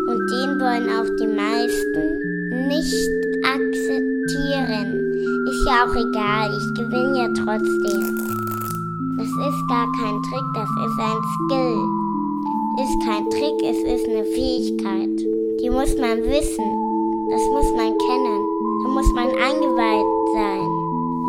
[0.09, 3.09] Und den wollen auch die meisten nicht
[3.45, 4.99] akzeptieren.
[5.47, 8.03] Ist ja auch egal, ich gewinne ja trotzdem.
[9.17, 12.08] Das ist gar kein Trick, das ist ein Skill.
[12.79, 15.19] Ist kein Trick, es ist eine Fähigkeit.
[15.59, 16.69] Die muss man wissen.
[17.29, 18.41] Das muss man kennen.
[18.83, 20.63] Da muss man eingeweiht sein.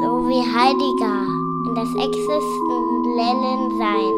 [0.01, 1.27] So wie Heidegger
[1.67, 4.13] in das Existenlellen sein.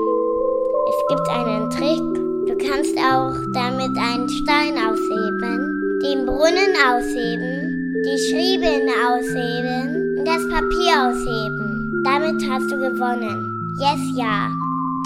[0.90, 2.04] Es gibt einen Trick.
[2.48, 10.46] Du kannst auch damit einen Stein ausheben, den Brunnen ausheben, die Schriebeln ausheben und das
[10.50, 12.02] Papier ausheben.
[12.04, 13.48] Damit hast du gewonnen.
[13.80, 14.50] Yes, ja.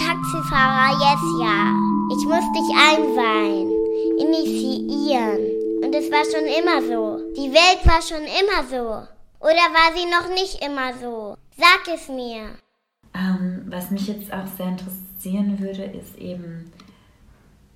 [0.01, 1.96] Taxifahrer, yes, ja.
[2.09, 3.77] Ich muss dich einweihen
[4.17, 5.83] initiieren.
[5.83, 7.33] Und es war schon immer so.
[7.35, 9.07] Die Welt war schon immer so.
[9.39, 11.37] Oder war sie noch nicht immer so?
[11.57, 12.55] Sag es mir.
[13.13, 16.71] Ähm, was mich jetzt auch sehr interessieren würde, ist eben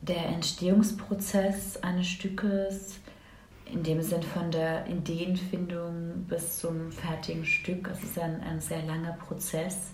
[0.01, 2.99] der Entstehungsprozess eines Stückes,
[3.65, 7.89] in dem Sinn von der Ideenfindung bis zum fertigen Stück.
[7.89, 9.91] Es ist ein, ein sehr langer Prozess.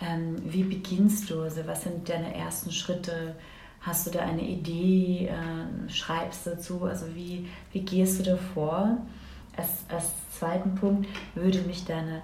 [0.00, 1.42] Ähm, wie beginnst du?
[1.42, 3.36] Also was sind deine ersten Schritte?
[3.84, 5.28] Hast du da eine Idee?
[5.28, 6.84] Äh, schreibst dazu?
[6.84, 8.96] Also wie, wie gehst du da vor?
[9.56, 12.22] Als, als zweiten Punkt würde mich deine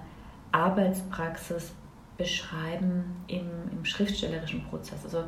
[0.51, 1.71] Arbeitspraxis
[2.17, 5.03] beschreiben im, im schriftstellerischen Prozess.
[5.03, 5.25] Also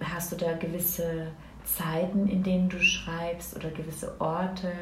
[0.00, 1.26] hast du da gewisse
[1.64, 4.72] Zeiten, in denen du schreibst oder gewisse Orte?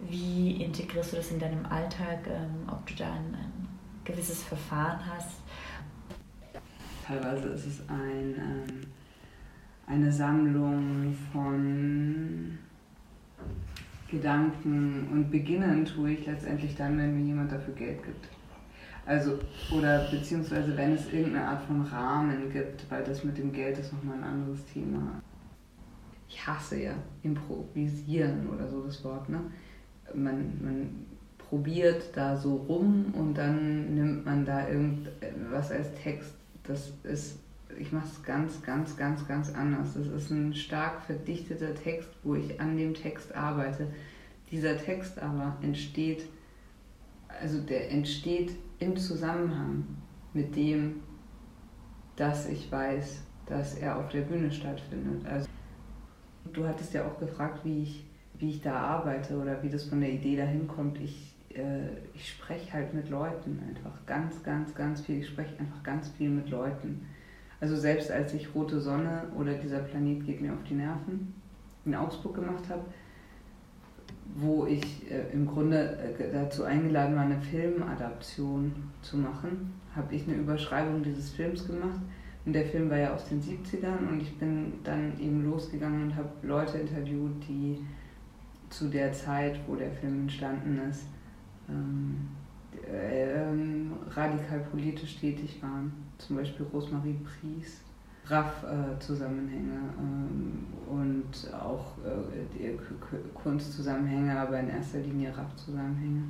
[0.00, 2.26] Wie integrierst du das in deinem Alltag?
[2.26, 3.68] Ähm, ob du da ein, ein,
[4.04, 5.40] gewisses Verfahren hast?
[7.06, 8.95] Teilweise ist es ein ähm
[9.86, 12.58] eine Sammlung von
[14.10, 18.28] Gedanken und beginnen tue ich letztendlich dann, wenn mir jemand dafür Geld gibt.
[19.04, 19.38] Also,
[19.76, 23.92] oder beziehungsweise wenn es irgendeine Art von Rahmen gibt, weil das mit dem Geld ist
[23.92, 25.22] nochmal ein anderes Thema.
[26.28, 29.40] Ich hasse ja improvisieren oder so das Wort, ne?
[30.12, 31.06] Man, man
[31.38, 36.34] probiert da so rum und dann nimmt man da irgendwas als Text.
[36.64, 37.38] Das ist
[37.78, 39.94] ich mache es ganz, ganz, ganz, ganz anders.
[39.94, 43.88] Das ist ein stark verdichteter Text, wo ich an dem Text arbeite.
[44.50, 46.28] Dieser Text aber entsteht
[47.40, 49.84] also der entsteht im Zusammenhang
[50.32, 51.02] mit dem,
[52.16, 55.26] dass ich weiß, dass er auf der Bühne stattfindet.
[55.26, 55.48] Also
[56.52, 58.04] du hattest ja auch gefragt, wie ich,
[58.38, 60.98] wie ich da arbeite oder wie das von der Idee dahin kommt.
[61.00, 65.20] Ich, äh, ich spreche halt mit Leuten einfach ganz, ganz, ganz viel.
[65.20, 67.06] Ich spreche einfach ganz viel mit Leuten.
[67.60, 71.34] Also selbst als ich Rote Sonne oder dieser Planet geht mir auf die Nerven
[71.84, 72.82] in Augsburg gemacht habe,
[74.34, 80.26] wo ich äh, im Grunde äh, dazu eingeladen war, eine Filmadaption zu machen, habe ich
[80.28, 82.00] eine Überschreibung dieses Films gemacht.
[82.44, 86.16] Und der Film war ja aus den 70ern und ich bin dann eben losgegangen und
[86.16, 87.78] habe Leute interviewt, die
[88.70, 91.06] zu der Zeit, wo der Film entstanden ist,
[91.68, 92.28] ähm,
[92.88, 95.92] ähm, radikal politisch tätig waren.
[96.18, 97.80] Zum Beispiel Rosemarie Pries
[98.28, 102.76] RAF-Zusammenhänge ähm, und auch äh,
[103.34, 106.22] Kunstzusammenhänge, aber in erster Linie RAF-Zusammenhänge.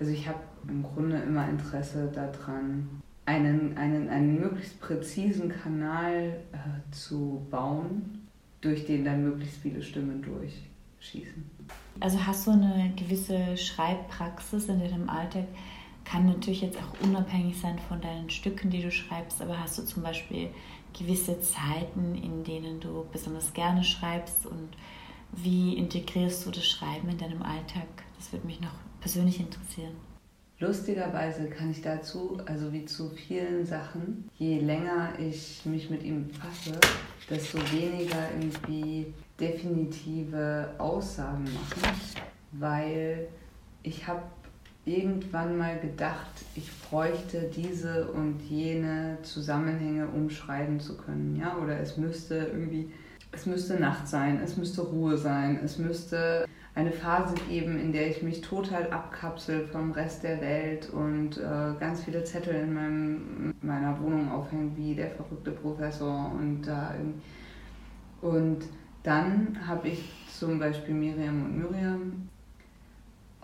[0.00, 2.88] Also ich habe im Grunde immer Interesse daran,
[3.26, 8.26] einen, einen, einen möglichst präzisen Kanal äh, zu bauen,
[8.60, 11.44] durch den dann möglichst viele Stimmen durchschießen.
[12.00, 15.44] Also hast du eine gewisse Schreibpraxis in deinem Alltag?
[16.04, 19.82] Kann natürlich jetzt auch unabhängig sein von deinen Stücken, die du schreibst, aber hast du
[19.82, 20.50] zum Beispiel
[20.96, 24.68] gewisse Zeiten, in denen du besonders gerne schreibst und
[25.32, 27.88] wie integrierst du das Schreiben in deinem Alltag?
[28.16, 29.96] Das würde mich noch persönlich interessieren.
[30.60, 36.28] Lustigerweise kann ich dazu, also wie zu vielen Sachen, je länger ich mich mit ihm
[36.28, 36.78] befasse,
[37.28, 41.98] desto weniger irgendwie definitive Aussagen machen,
[42.52, 43.26] weil
[43.82, 44.22] ich habe
[44.84, 51.36] irgendwann mal gedacht, ich bräuchte diese und jene Zusammenhänge, um schreiben zu können.
[51.36, 51.56] Ja?
[51.56, 52.90] Oder es müsste irgendwie,
[53.32, 58.10] es müsste Nacht sein, es müsste Ruhe sein, es müsste eine Phase geben, in der
[58.10, 63.54] ich mich total abkapsel vom Rest der Welt und äh, ganz viele Zettel in meinem,
[63.62, 68.64] meiner Wohnung aufhängen, wie der verrückte Professor und da äh, und
[69.02, 72.28] dann habe ich zum Beispiel Miriam und Miriam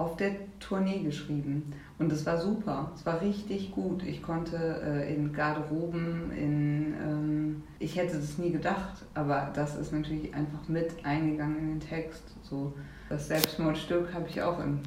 [0.01, 1.75] auf der Tournee geschrieben.
[1.99, 4.03] Und es war super, es war richtig gut.
[4.03, 9.93] Ich konnte äh, in Garderoben, in, ähm, ich hätte das nie gedacht, aber das ist
[9.93, 12.23] natürlich einfach mit eingegangen in den Text.
[12.43, 12.73] So,
[13.11, 14.79] das Selbstmordstück habe ich auch in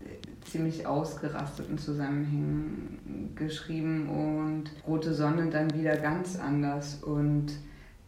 [0.00, 7.02] äh, ziemlich ausgerasteten Zusammenhängen geschrieben und Rote Sonne dann wieder ganz anders.
[7.02, 7.46] Und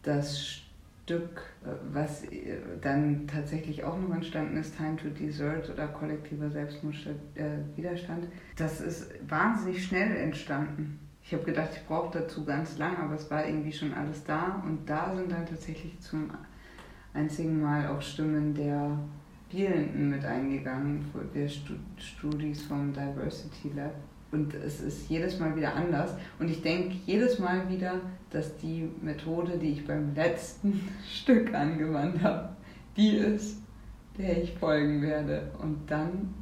[0.03, 0.61] das
[1.07, 6.49] Stück, äh, was äh, dann tatsächlich auch noch entstanden ist, Time to Desert oder kollektiver
[6.49, 8.27] Selbstmordwiderstand, äh,
[8.57, 10.99] das ist wahnsinnig schnell entstanden.
[11.23, 14.61] Ich habe gedacht, ich brauche dazu ganz lang, aber es war irgendwie schon alles da
[14.65, 16.29] und da sind dann tatsächlich zum
[17.13, 18.99] einzigen Mal auch Stimmen der
[19.47, 23.95] Spielenden mit eingegangen, der Studis vom Diversity Lab.
[24.31, 26.11] Und es ist jedes Mal wieder anders.
[26.39, 32.21] Und ich denke jedes Mal wieder, dass die Methode, die ich beim letzten Stück angewandt
[32.21, 32.49] habe,
[32.95, 33.61] die ist,
[34.17, 35.51] der ich folgen werde.
[35.61, 36.33] Und dann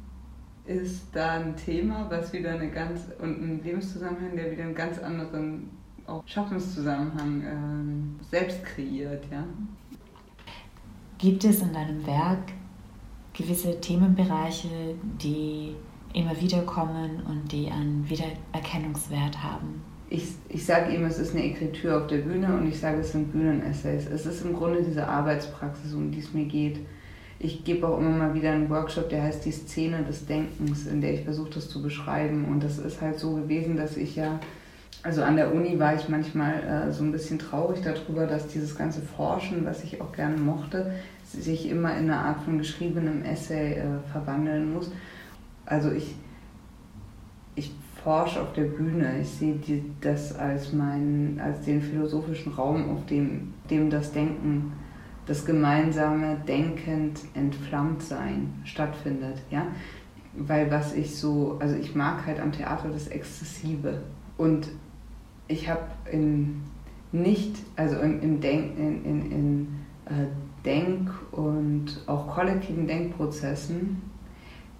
[0.64, 4.98] ist da ein Thema, was wieder eine ganz und ein Lebenszusammenhang, der wieder einen ganz
[4.98, 5.70] anderen
[6.06, 9.44] auch Schaffenszusammenhang ähm, selbst kreiert, ja.
[11.18, 12.52] Gibt es in deinem Werk
[13.32, 15.74] gewisse Themenbereiche, die
[16.16, 19.82] immer wieder kommen und die einen Wiedererkennungswert haben.
[20.08, 23.12] Ich, ich sage ihm, es ist eine Ekritur auf der Bühne und ich sage, es
[23.12, 24.06] sind Bühnenessays.
[24.06, 26.78] Es ist im Grunde diese Arbeitspraxis, um die es mir geht.
[27.38, 31.02] Ich gebe auch immer mal wieder einen Workshop, der heißt die Szene des Denkens, in
[31.02, 32.46] der ich versuche, das zu beschreiben.
[32.46, 34.40] Und das ist halt so gewesen, dass ich ja,
[35.02, 38.74] also an der Uni war ich manchmal äh, so ein bisschen traurig darüber, dass dieses
[38.74, 40.94] ganze Forschen, was ich auch gerne mochte,
[41.24, 44.90] sich immer in eine Art von geschriebenem Essay äh, verwandeln muss
[45.66, 46.14] also ich,
[47.54, 49.20] ich forsche auf der Bühne.
[49.20, 54.72] Ich sehe die, das als, mein, als den philosophischen Raum, auf dem, dem das Denken,
[55.26, 59.42] das gemeinsame Denkend Entflammtsein stattfindet.
[59.50, 59.66] Ja?
[60.36, 64.02] Weil was ich so, also ich mag halt am Theater das Exzessive.
[64.38, 64.68] Und
[65.48, 66.62] ich habe in
[67.10, 69.68] nicht, also im, im Denk, in, in, in
[70.04, 70.26] äh,
[70.64, 74.02] Denk- und auch kollektiven Denkprozessen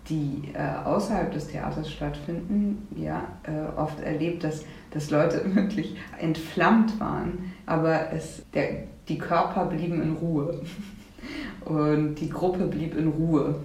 [0.09, 6.99] die äh, außerhalb des Theaters stattfinden, ja, äh, oft erlebt, dass, dass Leute wirklich entflammt
[7.01, 10.61] waren, aber es, der, die Körper blieben in Ruhe.
[11.65, 13.57] Und die Gruppe blieb in Ruhe.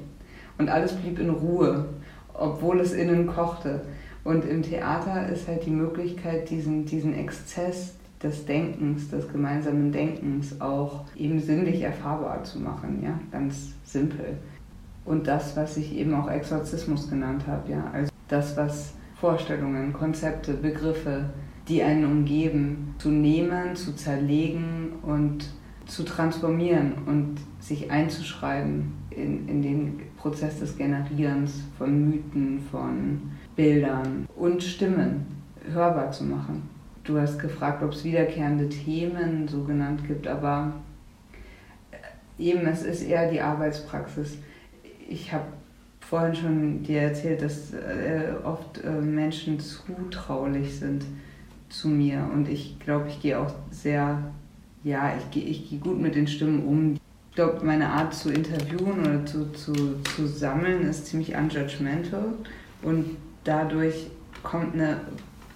[0.57, 1.85] Und alles blieb in Ruhe,
[2.33, 3.81] obwohl es innen kochte.
[4.23, 10.59] Und im Theater ist halt die Möglichkeit, diesen, diesen Exzess des Denkens, des gemeinsamen Denkens
[10.61, 14.37] auch eben sinnlich erfahrbar zu machen, ja, ganz simpel
[15.05, 17.71] und das, was ich eben auch Exorzismus genannt habe.
[17.71, 17.89] Ja?
[17.93, 21.25] Also das, was Vorstellungen, Konzepte, Begriffe,
[21.67, 25.45] die einen umgeben, zu nehmen, zu zerlegen und
[25.85, 33.21] zu transformieren und sich einzuschreiben in, in den Prozess des Generierens von Mythen, von
[33.55, 35.25] Bildern und Stimmen
[35.71, 36.69] hörbar zu machen.
[37.03, 40.73] Du hast gefragt, ob es wiederkehrende Themen so genannt gibt, aber
[42.37, 44.37] eben, es ist eher die Arbeitspraxis.
[45.11, 45.43] Ich habe
[45.99, 51.03] vorhin schon dir erzählt, dass äh, oft äh, Menschen zutraulich sind
[51.67, 54.23] zu mir und ich glaube, ich gehe auch sehr,
[54.85, 56.93] ja, ich gehe ich geh gut mit den Stimmen um.
[57.29, 59.73] Ich glaube, meine Art zu interviewen oder zu, zu,
[60.15, 62.33] zu sammeln ist ziemlich unjudgmental
[62.81, 64.07] und dadurch
[64.43, 65.01] kommt eine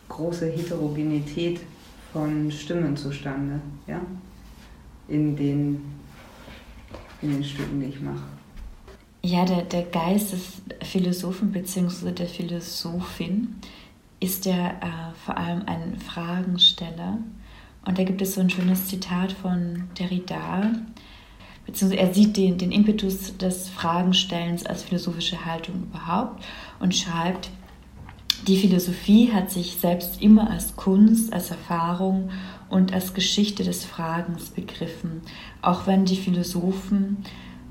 [0.10, 1.62] große Heterogenität
[2.12, 4.02] von Stimmen zustande, ja,
[5.08, 5.82] in den,
[7.22, 8.35] in den Stücken, die ich mache.
[9.26, 12.12] Ja, der, der Geist des Philosophen bzw.
[12.12, 13.56] der Philosophin
[14.20, 17.18] ist ja äh, vor allem ein Fragensteller.
[17.88, 20.74] Und da gibt es so ein schönes Zitat von Derrida,
[21.66, 26.46] beziehungsweise er sieht den, den Impetus des Fragenstellens als philosophische Haltung überhaupt
[26.80, 27.50] und schreibt,
[28.48, 32.30] die Philosophie hat sich selbst immer als Kunst, als Erfahrung
[32.70, 35.24] und als Geschichte des Fragens begriffen,
[35.64, 37.24] auch wenn die Philosophen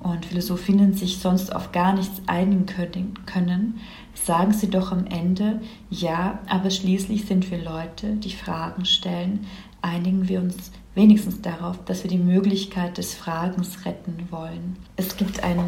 [0.05, 3.81] und Philosophinnen sich sonst auf gar nichts einigen können,
[4.13, 9.47] sagen sie doch am Ende, ja, aber schließlich sind wir Leute, die Fragen stellen,
[9.81, 14.77] einigen wir uns wenigstens darauf, dass wir die Möglichkeit des Fragens retten wollen.
[14.97, 15.59] Es gibt ein,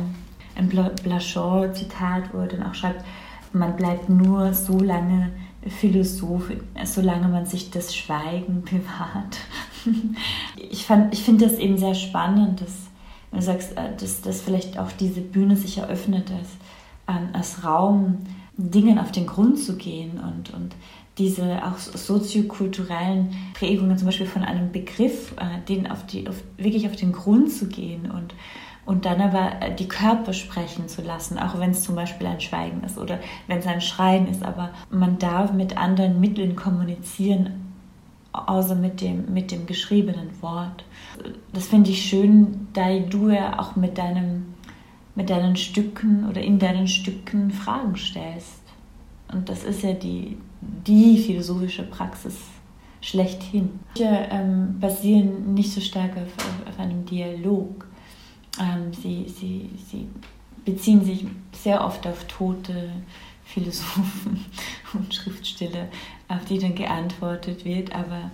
[0.55, 3.05] ein Blachot-Zitat, wo er dann auch schreibt,
[3.55, 5.31] man bleibt nur so lange
[5.67, 6.51] Philosoph,
[6.85, 9.39] solange man sich das Schweigen bewahrt.
[10.57, 12.91] ich, ich finde das eben sehr spannend, dass
[13.37, 16.49] du sagst, äh, dass, dass vielleicht auch diese Bühne sich eröffnet als,
[17.09, 18.19] ähm, als Raum,
[18.57, 20.75] Dingen auf den Grund zu gehen und, und
[21.19, 26.87] diese auch soziokulturellen Prägungen, zum Beispiel von einem Begriff, äh, den auf die, auf, wirklich
[26.87, 28.35] auf den Grund zu gehen und,
[28.85, 32.41] und dann aber äh, die Körper sprechen zu lassen, auch wenn es zum Beispiel ein
[32.41, 37.66] Schweigen ist oder wenn es ein Schreien ist, aber man darf mit anderen Mitteln kommunizieren,
[38.37, 40.85] außer mit dem, mit dem geschriebenen Wort.
[41.53, 44.55] Das finde ich schön, da du ja auch mit, deinem,
[45.15, 48.63] mit deinen Stücken oder in deinen Stücken Fragen stellst.
[49.33, 52.37] Und das ist ja die, die philosophische Praxis
[53.01, 53.71] schlechthin.
[53.95, 57.87] Bücher ähm, basieren nicht so stark auf, auf einem Dialog.
[58.61, 60.09] Ähm, sie, sie, sie
[60.65, 62.91] beziehen sich sehr oft auf tote
[63.47, 64.45] Philosophen
[64.93, 65.89] und Schriftsteller,
[66.29, 67.95] auf die dann geantwortet wird.
[67.95, 68.31] Aber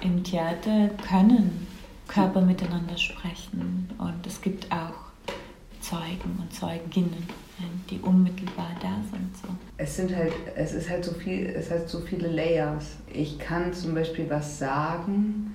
[0.00, 1.66] im Theater können
[2.08, 5.06] Körper miteinander sprechen und es gibt auch
[5.80, 7.26] Zeugen und Zeuginnen,
[7.90, 9.36] die unmittelbar da sind.
[9.36, 9.48] So.
[9.76, 12.96] Es sind halt, es ist halt so viel, es hat so viele Layers.
[13.12, 15.54] Ich kann zum Beispiel was sagen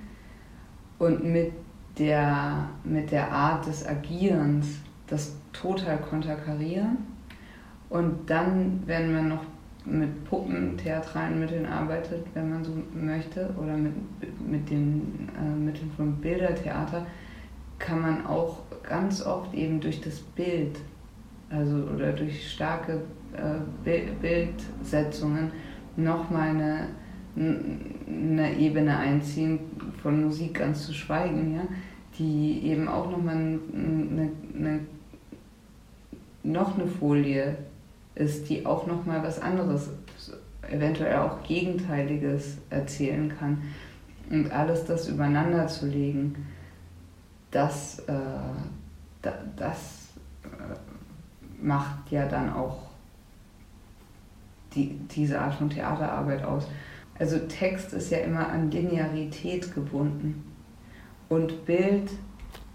[0.98, 1.52] und mit
[1.98, 4.66] der, mit der Art des Agierens
[5.06, 7.11] das total konterkarieren.
[7.92, 9.44] Und dann, wenn man noch
[9.84, 13.92] mit Puppen, theatralen Mitteln arbeitet, wenn man so möchte, oder mit,
[14.40, 17.06] mit den äh, Mitteln von Bildertheater,
[17.78, 20.78] kann man auch ganz oft eben durch das Bild,
[21.50, 23.02] also oder durch starke
[23.34, 25.50] äh, Bildsetzungen
[25.94, 26.88] nochmal eine,
[27.36, 29.58] eine Ebene einziehen,
[30.02, 31.62] von Musik ganz zu schweigen, ja,
[32.18, 33.60] die eben auch nochmal eine,
[34.54, 34.80] eine,
[36.42, 37.54] noch eine Folie
[38.14, 39.90] ist, die auch nochmal was anderes,
[40.70, 43.62] eventuell auch Gegenteiliges erzählen kann.
[44.30, 46.46] Und alles das übereinander zu legen,
[47.50, 48.14] das, äh,
[49.56, 50.08] das
[50.44, 52.78] äh, macht ja dann auch
[54.74, 56.66] die, diese Art von Theaterarbeit aus.
[57.18, 60.44] Also Text ist ja immer an Linearität gebunden
[61.28, 62.10] und Bild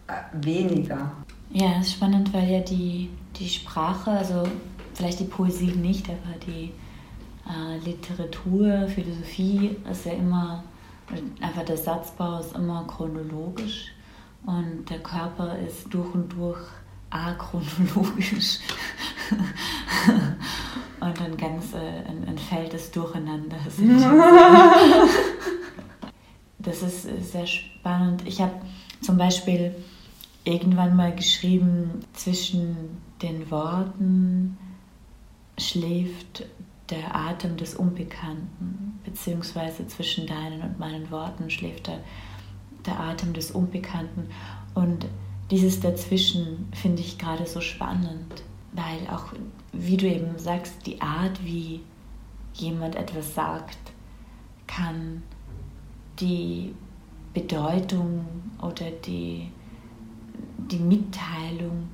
[0.07, 1.11] äh, weniger.
[1.49, 3.09] Ja, ist spannend, weil ja die,
[3.39, 4.43] die Sprache, also
[4.97, 6.73] vielleicht die Poesie nicht, aber die
[7.47, 10.63] äh, Literatur, Philosophie ist ja immer,
[11.39, 13.91] einfach der Satzbau ist immer chronologisch
[14.45, 16.59] und der Körper ist durch und durch
[17.11, 18.57] achronologisch.
[20.99, 23.75] und ein ganz äh, ein, ein Feld des Durcheinanders.
[26.59, 28.23] das ist sehr spannend.
[28.25, 28.53] Ich habe
[29.01, 29.75] zum Beispiel
[30.43, 34.57] irgendwann mal geschrieben, zwischen den Worten
[35.57, 36.45] schläft
[36.89, 41.99] der Atem des Unbekannten, beziehungsweise zwischen deinen und meinen Worten schläft der,
[42.85, 44.29] der Atem des Unbekannten.
[44.73, 45.05] Und
[45.51, 48.43] dieses Dazwischen finde ich gerade so spannend,
[48.73, 49.33] weil auch,
[49.73, 51.81] wie du eben sagst, die Art, wie,
[52.59, 53.77] jemand etwas sagt,
[54.65, 55.23] kann
[56.19, 56.73] die
[57.33, 58.25] Bedeutung
[58.61, 59.49] oder die,
[60.57, 61.89] die Mitteilung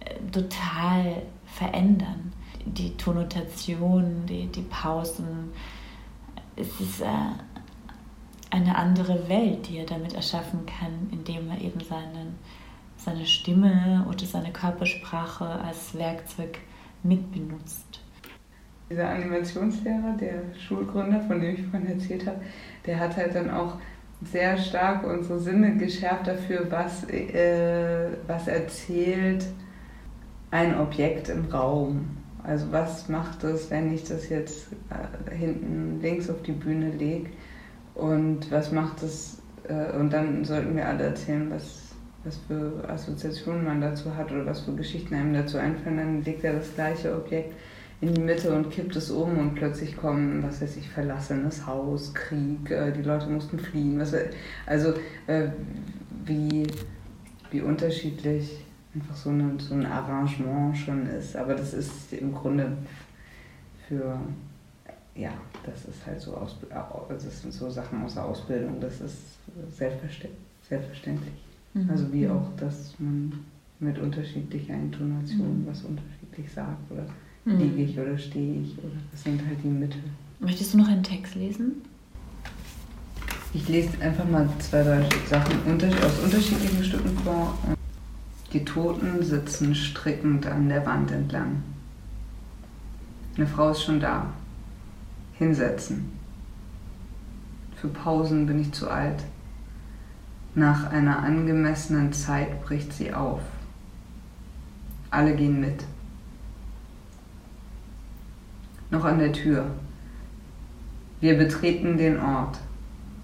[0.00, 2.32] äh, total verändern.
[2.64, 5.50] Die Tonotation, die, die Pausen,
[6.56, 7.06] es ist äh,
[8.50, 12.38] eine andere Welt, die er damit erschaffen kann, indem er eben seinen,
[12.96, 16.58] seine Stimme oder seine Körpersprache als Werkzeug
[17.02, 18.00] mitbenutzt.
[18.90, 22.42] Dieser Animationslehrer, der Schulgründer, von dem ich vorhin erzählt habe,
[22.84, 23.78] der hat halt dann auch
[24.22, 29.46] sehr stark unsere Sinne geschärft dafür, was, äh, was erzählt
[30.50, 32.21] ein Objekt im Raum.
[32.44, 37.30] Also was macht es, wenn ich das jetzt äh, hinten links auf die Bühne lege
[37.94, 39.38] und was macht es,
[39.68, 44.46] äh, und dann sollten wir alle erzählen, was, was für Assoziationen man dazu hat oder
[44.46, 47.54] was für Geschichten einem dazu einfallen, dann legt er das gleiche Objekt
[48.00, 52.12] in die Mitte und kippt es um und plötzlich kommen, was weiß ich, verlassenes Haus,
[52.12, 54.00] Krieg, äh, die Leute mussten fliehen.
[54.00, 54.12] Was,
[54.66, 54.94] also
[55.28, 55.48] äh,
[56.24, 56.66] wie,
[57.52, 58.64] wie unterschiedlich
[58.94, 61.36] einfach so, eine, so ein Arrangement schon ist.
[61.36, 62.76] Aber das ist im Grunde
[63.88, 64.18] für,
[65.14, 65.32] ja,
[65.64, 66.56] das ist halt so, aus,
[67.08, 69.18] das sind so Sachen aus der Ausbildung, das ist
[69.70, 71.32] selbstverständlich.
[71.74, 71.90] Mhm.
[71.90, 73.32] Also wie auch, dass man
[73.80, 75.66] mit unterschiedlicher Intonation mhm.
[75.66, 77.06] was unterschiedlich sagt oder
[77.44, 77.58] Mhm.
[77.58, 78.78] Liege ich oder stehe ich?
[78.78, 80.02] Oder das sind halt die Mittel.
[80.38, 81.82] Möchtest du noch einen Text lesen?
[83.54, 87.58] Ich lese einfach mal zwei, drei Sachen aus unterschiedlichen Stücken vor.
[88.52, 91.62] Die Toten sitzen strickend an der Wand entlang.
[93.36, 94.26] Eine Frau ist schon da.
[95.38, 96.12] Hinsetzen.
[97.76, 99.24] Für Pausen bin ich zu alt.
[100.54, 103.40] Nach einer angemessenen Zeit bricht sie auf.
[105.10, 105.84] Alle gehen mit
[108.90, 109.64] noch an der Tür.
[111.20, 112.58] Wir betreten den Ort.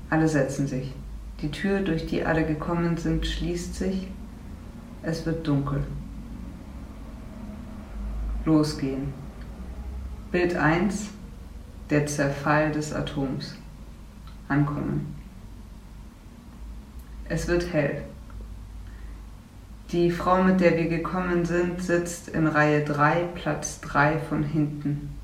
[0.09, 0.95] Alle setzen sich.
[1.43, 4.09] Die Tür, durch die alle gekommen sind, schließt sich.
[5.11, 5.83] Es wird dunkel.
[8.45, 9.15] Losgehen.
[10.31, 11.09] Bild 1.
[11.89, 13.57] Der Zerfall des Atoms.
[14.49, 15.17] Ankommen.
[17.27, 18.03] Es wird hell.
[19.93, 25.17] Die Frau, mit der wir gekommen sind, sitzt in Reihe 3, Platz 3 von hinten.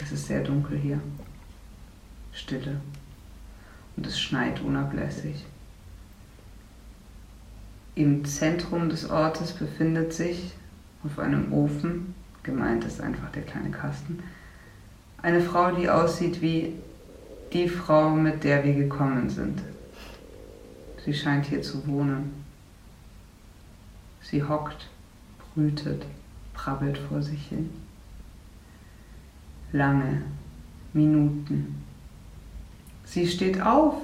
[0.00, 1.00] Es ist sehr dunkel hier.
[2.30, 2.80] Stille.
[3.96, 5.44] Und es schneit unablässig.
[7.98, 10.52] Im Zentrum des Ortes befindet sich
[11.02, 14.22] auf einem Ofen, gemeint ist einfach der kleine Kasten,
[15.20, 16.74] eine Frau, die aussieht wie
[17.52, 19.60] die Frau, mit der wir gekommen sind.
[21.04, 22.44] Sie scheint hier zu wohnen.
[24.22, 24.88] Sie hockt,
[25.54, 26.06] brütet,
[26.54, 27.68] brabbelt vor sich hin
[29.72, 30.22] lange
[30.92, 31.84] Minuten.
[33.04, 33.94] Sie steht auf.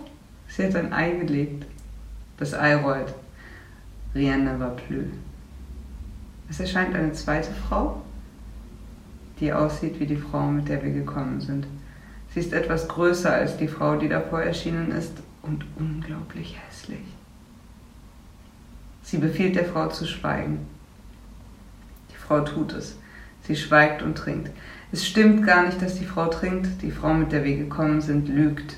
[0.49, 1.65] Sie hat ein Ei gelegt.
[2.39, 3.15] Das Ei rollt.
[4.15, 5.07] Rien ne va plus.
[6.49, 8.03] Es erscheint eine zweite Frau,
[9.41, 11.67] die aussieht wie die Frau, mit der wir gekommen sind.
[12.31, 15.13] Sie ist etwas größer als die Frau, die davor erschienen ist
[15.43, 17.05] und unglaublich hässlich.
[19.03, 20.67] Sie befiehlt der Frau zu schweigen.
[22.11, 22.97] Die Frau tut es.
[23.43, 24.51] Sie schweigt und trinkt.
[24.91, 26.83] Es stimmt gar nicht, dass die Frau trinkt.
[26.83, 28.77] Die Frau, mit der wir gekommen sind, lügt.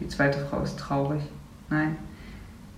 [0.00, 1.22] Die zweite Frau ist traurig.
[1.68, 1.96] Nein,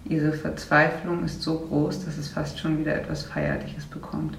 [0.05, 4.37] ihre Verzweiflung ist so groß, dass es fast schon wieder etwas Feierliches bekommt.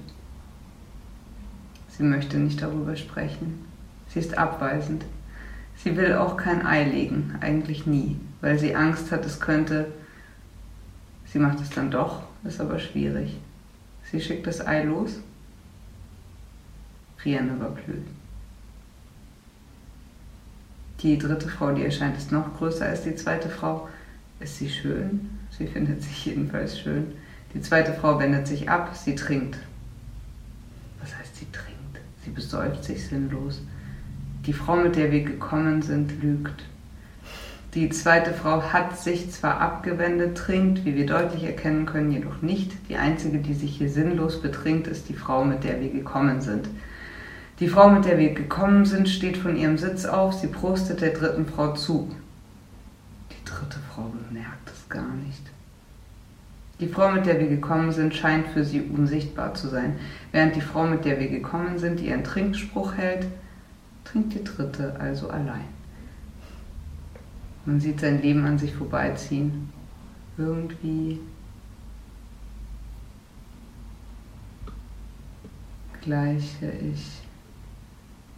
[1.89, 3.66] Sie möchte nicht darüber sprechen.
[4.09, 5.05] Sie ist abweisend.
[5.78, 9.91] Sie will auch kein Ei legen, eigentlich nie, weil sie Angst hat, es könnte.
[11.26, 13.38] Sie macht es dann doch, ist aber schwierig.
[14.11, 15.20] Sie schickt das Ei los.
[17.26, 17.76] Rien ne va.
[21.01, 23.89] Die dritte Frau, die erscheint, ist noch größer als die zweite Frau.
[24.39, 25.33] Ist sie schön?
[25.58, 27.14] Sie findet sich jedenfalls schön.
[27.54, 29.60] Die zweite Frau wendet sich ab, sie trinkt.
[30.99, 31.99] Was heißt sie trinkt?
[32.24, 33.62] Sie besäuft sich sinnlos.
[34.47, 36.64] Die Frau, mit der wir gekommen sind, lügt.
[37.76, 42.72] Die zweite Frau hat sich zwar abgewendet, trinkt, wie wir deutlich erkennen können, jedoch nicht.
[42.89, 46.68] Die einzige, die sich hier sinnlos betrinkt, ist die Frau, mit der wir gekommen sind.
[47.60, 51.12] Die Frau, mit der wir gekommen sind, steht von ihrem Sitz auf, sie prostet der
[51.12, 52.12] dritten Frau zu.
[53.32, 55.41] Die dritte Frau bemerkt gar nicht.
[56.80, 59.96] Die Frau, mit der wir gekommen sind, scheint für sie unsichtbar zu sein.
[60.32, 63.28] Während die Frau, mit der wir gekommen sind, ihren Trinkspruch hält,
[64.06, 65.66] trinkt die dritte also allein.
[67.66, 69.70] Man sieht sein Leben an sich vorbeiziehen.
[70.38, 71.20] Irgendwie
[76.02, 77.22] gleiche ich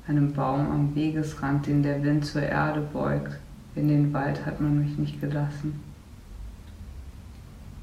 [0.07, 3.39] einem Baum am Wegesrand, den der Wind zur Erde beugt.
[3.75, 5.84] In den Wald hat man mich nicht gelassen.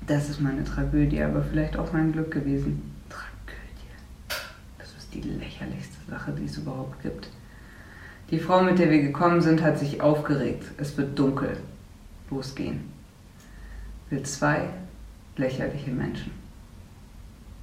[0.06, 2.82] Das ist meine Tragödie, aber vielleicht auch mein Glück gewesen.
[3.08, 4.40] Tragödie.
[4.78, 7.28] Das ist die lächerlichste Sache, die es überhaupt gibt.
[8.30, 10.64] Die Frau, mit der wir gekommen sind, hat sich aufgeregt.
[10.78, 11.56] Es wird dunkel.
[12.30, 12.80] Losgehen.
[14.10, 14.70] Will zwei
[15.36, 16.32] lächerliche Menschen.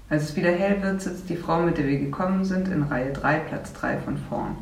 [0.09, 3.11] Als es wieder hell wird, sitzt die Frau, mit der wir gekommen sind, in Reihe
[3.13, 4.57] 3, Platz 3 von vorn.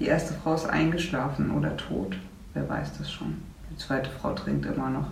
[0.00, 2.16] Die erste Frau ist eingeschlafen oder tot.
[2.54, 3.42] Wer weiß das schon.
[3.70, 5.10] Die zweite Frau trinkt immer noch.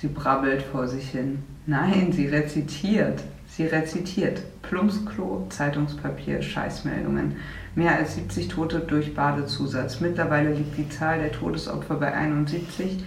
[0.00, 1.42] Sie brabbelt vor sich hin.
[1.66, 3.22] Nein, sie rezitiert.
[3.48, 4.42] Sie rezitiert.
[4.62, 7.36] Plumpsklo, Zeitungspapier, Scheißmeldungen.
[7.74, 10.00] Mehr als 70 Tote durch Badezusatz.
[10.00, 13.04] Mittlerweile liegt die Zahl der Todesopfer bei 71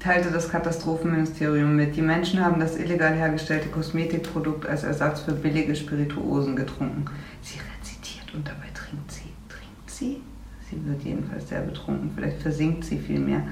[0.00, 1.94] teilte das Katastrophenministerium mit.
[1.94, 7.04] Die Menschen haben das illegal hergestellte Kosmetikprodukt als Ersatz für billige Spirituosen getrunken.
[7.42, 9.28] Sie rezitiert und dabei trinkt sie.
[9.48, 10.22] Trinkt sie?
[10.68, 12.10] Sie wird jedenfalls sehr betrunken.
[12.14, 13.42] Vielleicht versinkt sie vielmehr.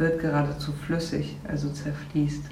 [0.00, 2.44] Wird geradezu flüssig, also zerfließt.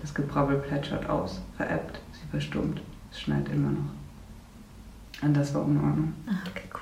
[0.00, 2.80] Das Gebrabbel plätschert aus, verebbt, sie verstummt.
[3.10, 5.22] Es schneit immer noch.
[5.22, 6.14] Und das war Unordnung.
[6.28, 6.80] Ah, okay, cool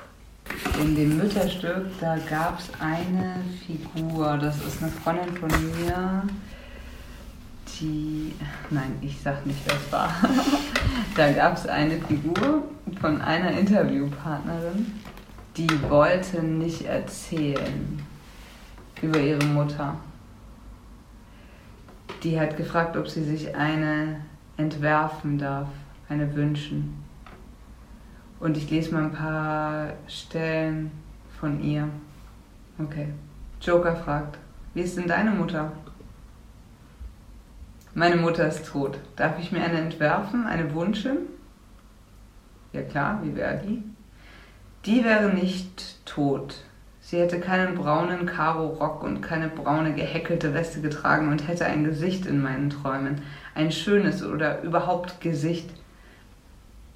[0.82, 3.36] in dem Mütterstück, da gab es eine
[3.66, 6.24] Figur, das ist eine Freundin von mir,
[7.80, 8.34] die,
[8.70, 10.14] nein, ich sag nicht, wer es war.
[11.16, 12.64] da gab es eine Figur
[13.00, 14.92] von einer Interviewpartnerin,
[15.56, 18.04] die wollte nicht erzählen
[19.02, 19.96] über ihre Mutter.
[22.22, 24.20] Die hat gefragt, ob sie sich eine
[24.56, 25.68] entwerfen darf,
[26.08, 27.02] eine wünschen.
[28.38, 30.90] Und ich lese mal ein paar Stellen
[31.40, 31.88] von ihr.
[32.78, 33.08] Okay.
[33.60, 34.38] Joker fragt,
[34.74, 35.72] wie ist denn deine Mutter?
[37.94, 38.98] Meine Mutter ist tot.
[39.16, 41.18] Darf ich mir eine entwerfen, eine Wunschin?
[42.72, 43.82] Ja klar, wie wäre die?
[44.86, 46.64] Die wäre nicht tot.
[47.12, 52.24] Sie hätte keinen braunen Karo-Rock und keine braune gehäkelte Weste getragen und hätte ein Gesicht
[52.24, 53.20] in meinen Träumen.
[53.54, 55.68] Ein schönes oder überhaupt Gesicht.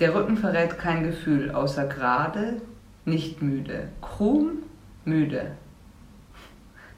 [0.01, 2.63] Der Rücken verrät kein Gefühl, außer gerade,
[3.05, 3.89] nicht müde.
[4.01, 4.63] Krumm,
[5.05, 5.51] müde.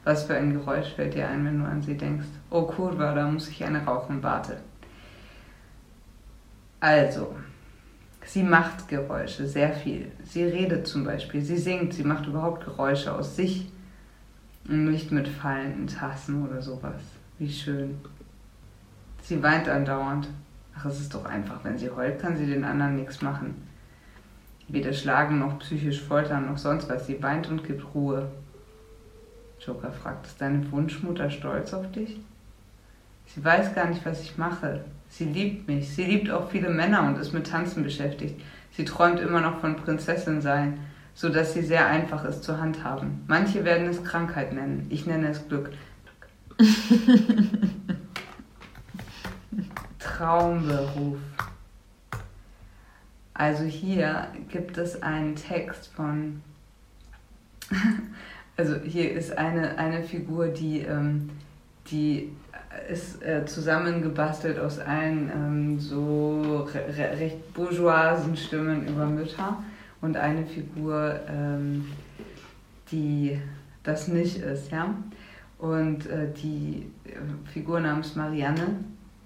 [0.04, 2.28] Was für ein Geräusch fällt dir ein, wenn du an sie denkst?
[2.50, 4.58] Oh Kurva, da muss ich eine rauchen, warte.
[6.78, 7.34] Also,
[8.28, 10.12] sie macht Geräusche, sehr viel.
[10.24, 13.72] Sie redet zum Beispiel, sie singt, sie macht überhaupt Geräusche aus sich
[14.68, 17.00] und nicht mit fallenden Tassen oder sowas.
[17.38, 17.98] Wie schön.
[19.22, 20.28] Sie weint andauernd.
[20.76, 23.66] Ach, es ist doch einfach, wenn sie heult, kann sie den anderen nichts machen.
[24.68, 27.06] Weder schlagen noch psychisch foltern noch sonst was.
[27.06, 28.30] Sie weint und gibt Ruhe.
[29.58, 32.20] Joker fragt, ist deine Wunschmutter stolz auf dich?
[33.26, 34.84] Sie weiß gar nicht, was ich mache.
[35.08, 35.94] Sie liebt mich.
[35.94, 38.40] Sie liebt auch viele Männer und ist mit Tanzen beschäftigt.
[38.72, 40.78] Sie träumt immer noch von Prinzessin sein,
[41.14, 43.24] so dass sie sehr einfach ist zu handhaben.
[43.26, 44.86] Manche werden es Krankheit nennen.
[44.90, 45.70] Ich nenne es Glück.
[49.98, 51.18] Traumberuf.
[53.34, 56.42] Also hier gibt es einen Text von,
[58.56, 61.30] also hier ist eine, eine Figur, die, ähm,
[61.90, 62.32] die
[62.88, 69.62] ist äh, zusammengebastelt aus allen ähm, so re recht bourgeoisen Stimmen über Mütter
[70.00, 71.86] und eine Figur, ähm,
[72.90, 73.40] die
[73.82, 74.94] das nicht ist, ja.
[75.58, 77.16] Und äh, die äh,
[77.52, 78.76] Figur namens Marianne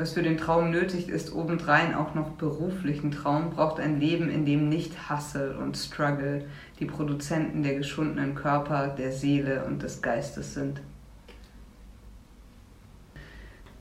[0.00, 4.46] Was für den Traum nötig ist, obendrein auch noch beruflichen Traum, braucht ein Leben, in
[4.46, 6.46] dem nicht Hustle und Struggle
[6.78, 10.80] die Produzenten der geschundenen Körper, der Seele und des Geistes sind.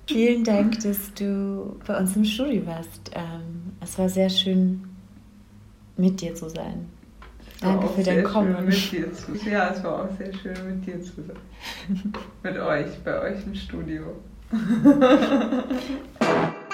[0.08, 3.12] Vielen Dank, dass du bei uns im Studio warst.
[3.14, 4.90] Ähm, es war sehr schön,
[5.96, 6.90] mit dir zu sein.
[7.62, 8.66] Danke für dein Kommen.
[8.66, 9.38] Mit dir zu.
[9.50, 12.14] Ja, es war auch sehr schön, mit dir zu sein.
[12.44, 14.18] mit euch, bei euch im Studio.
[14.52, 16.69] フフフフ。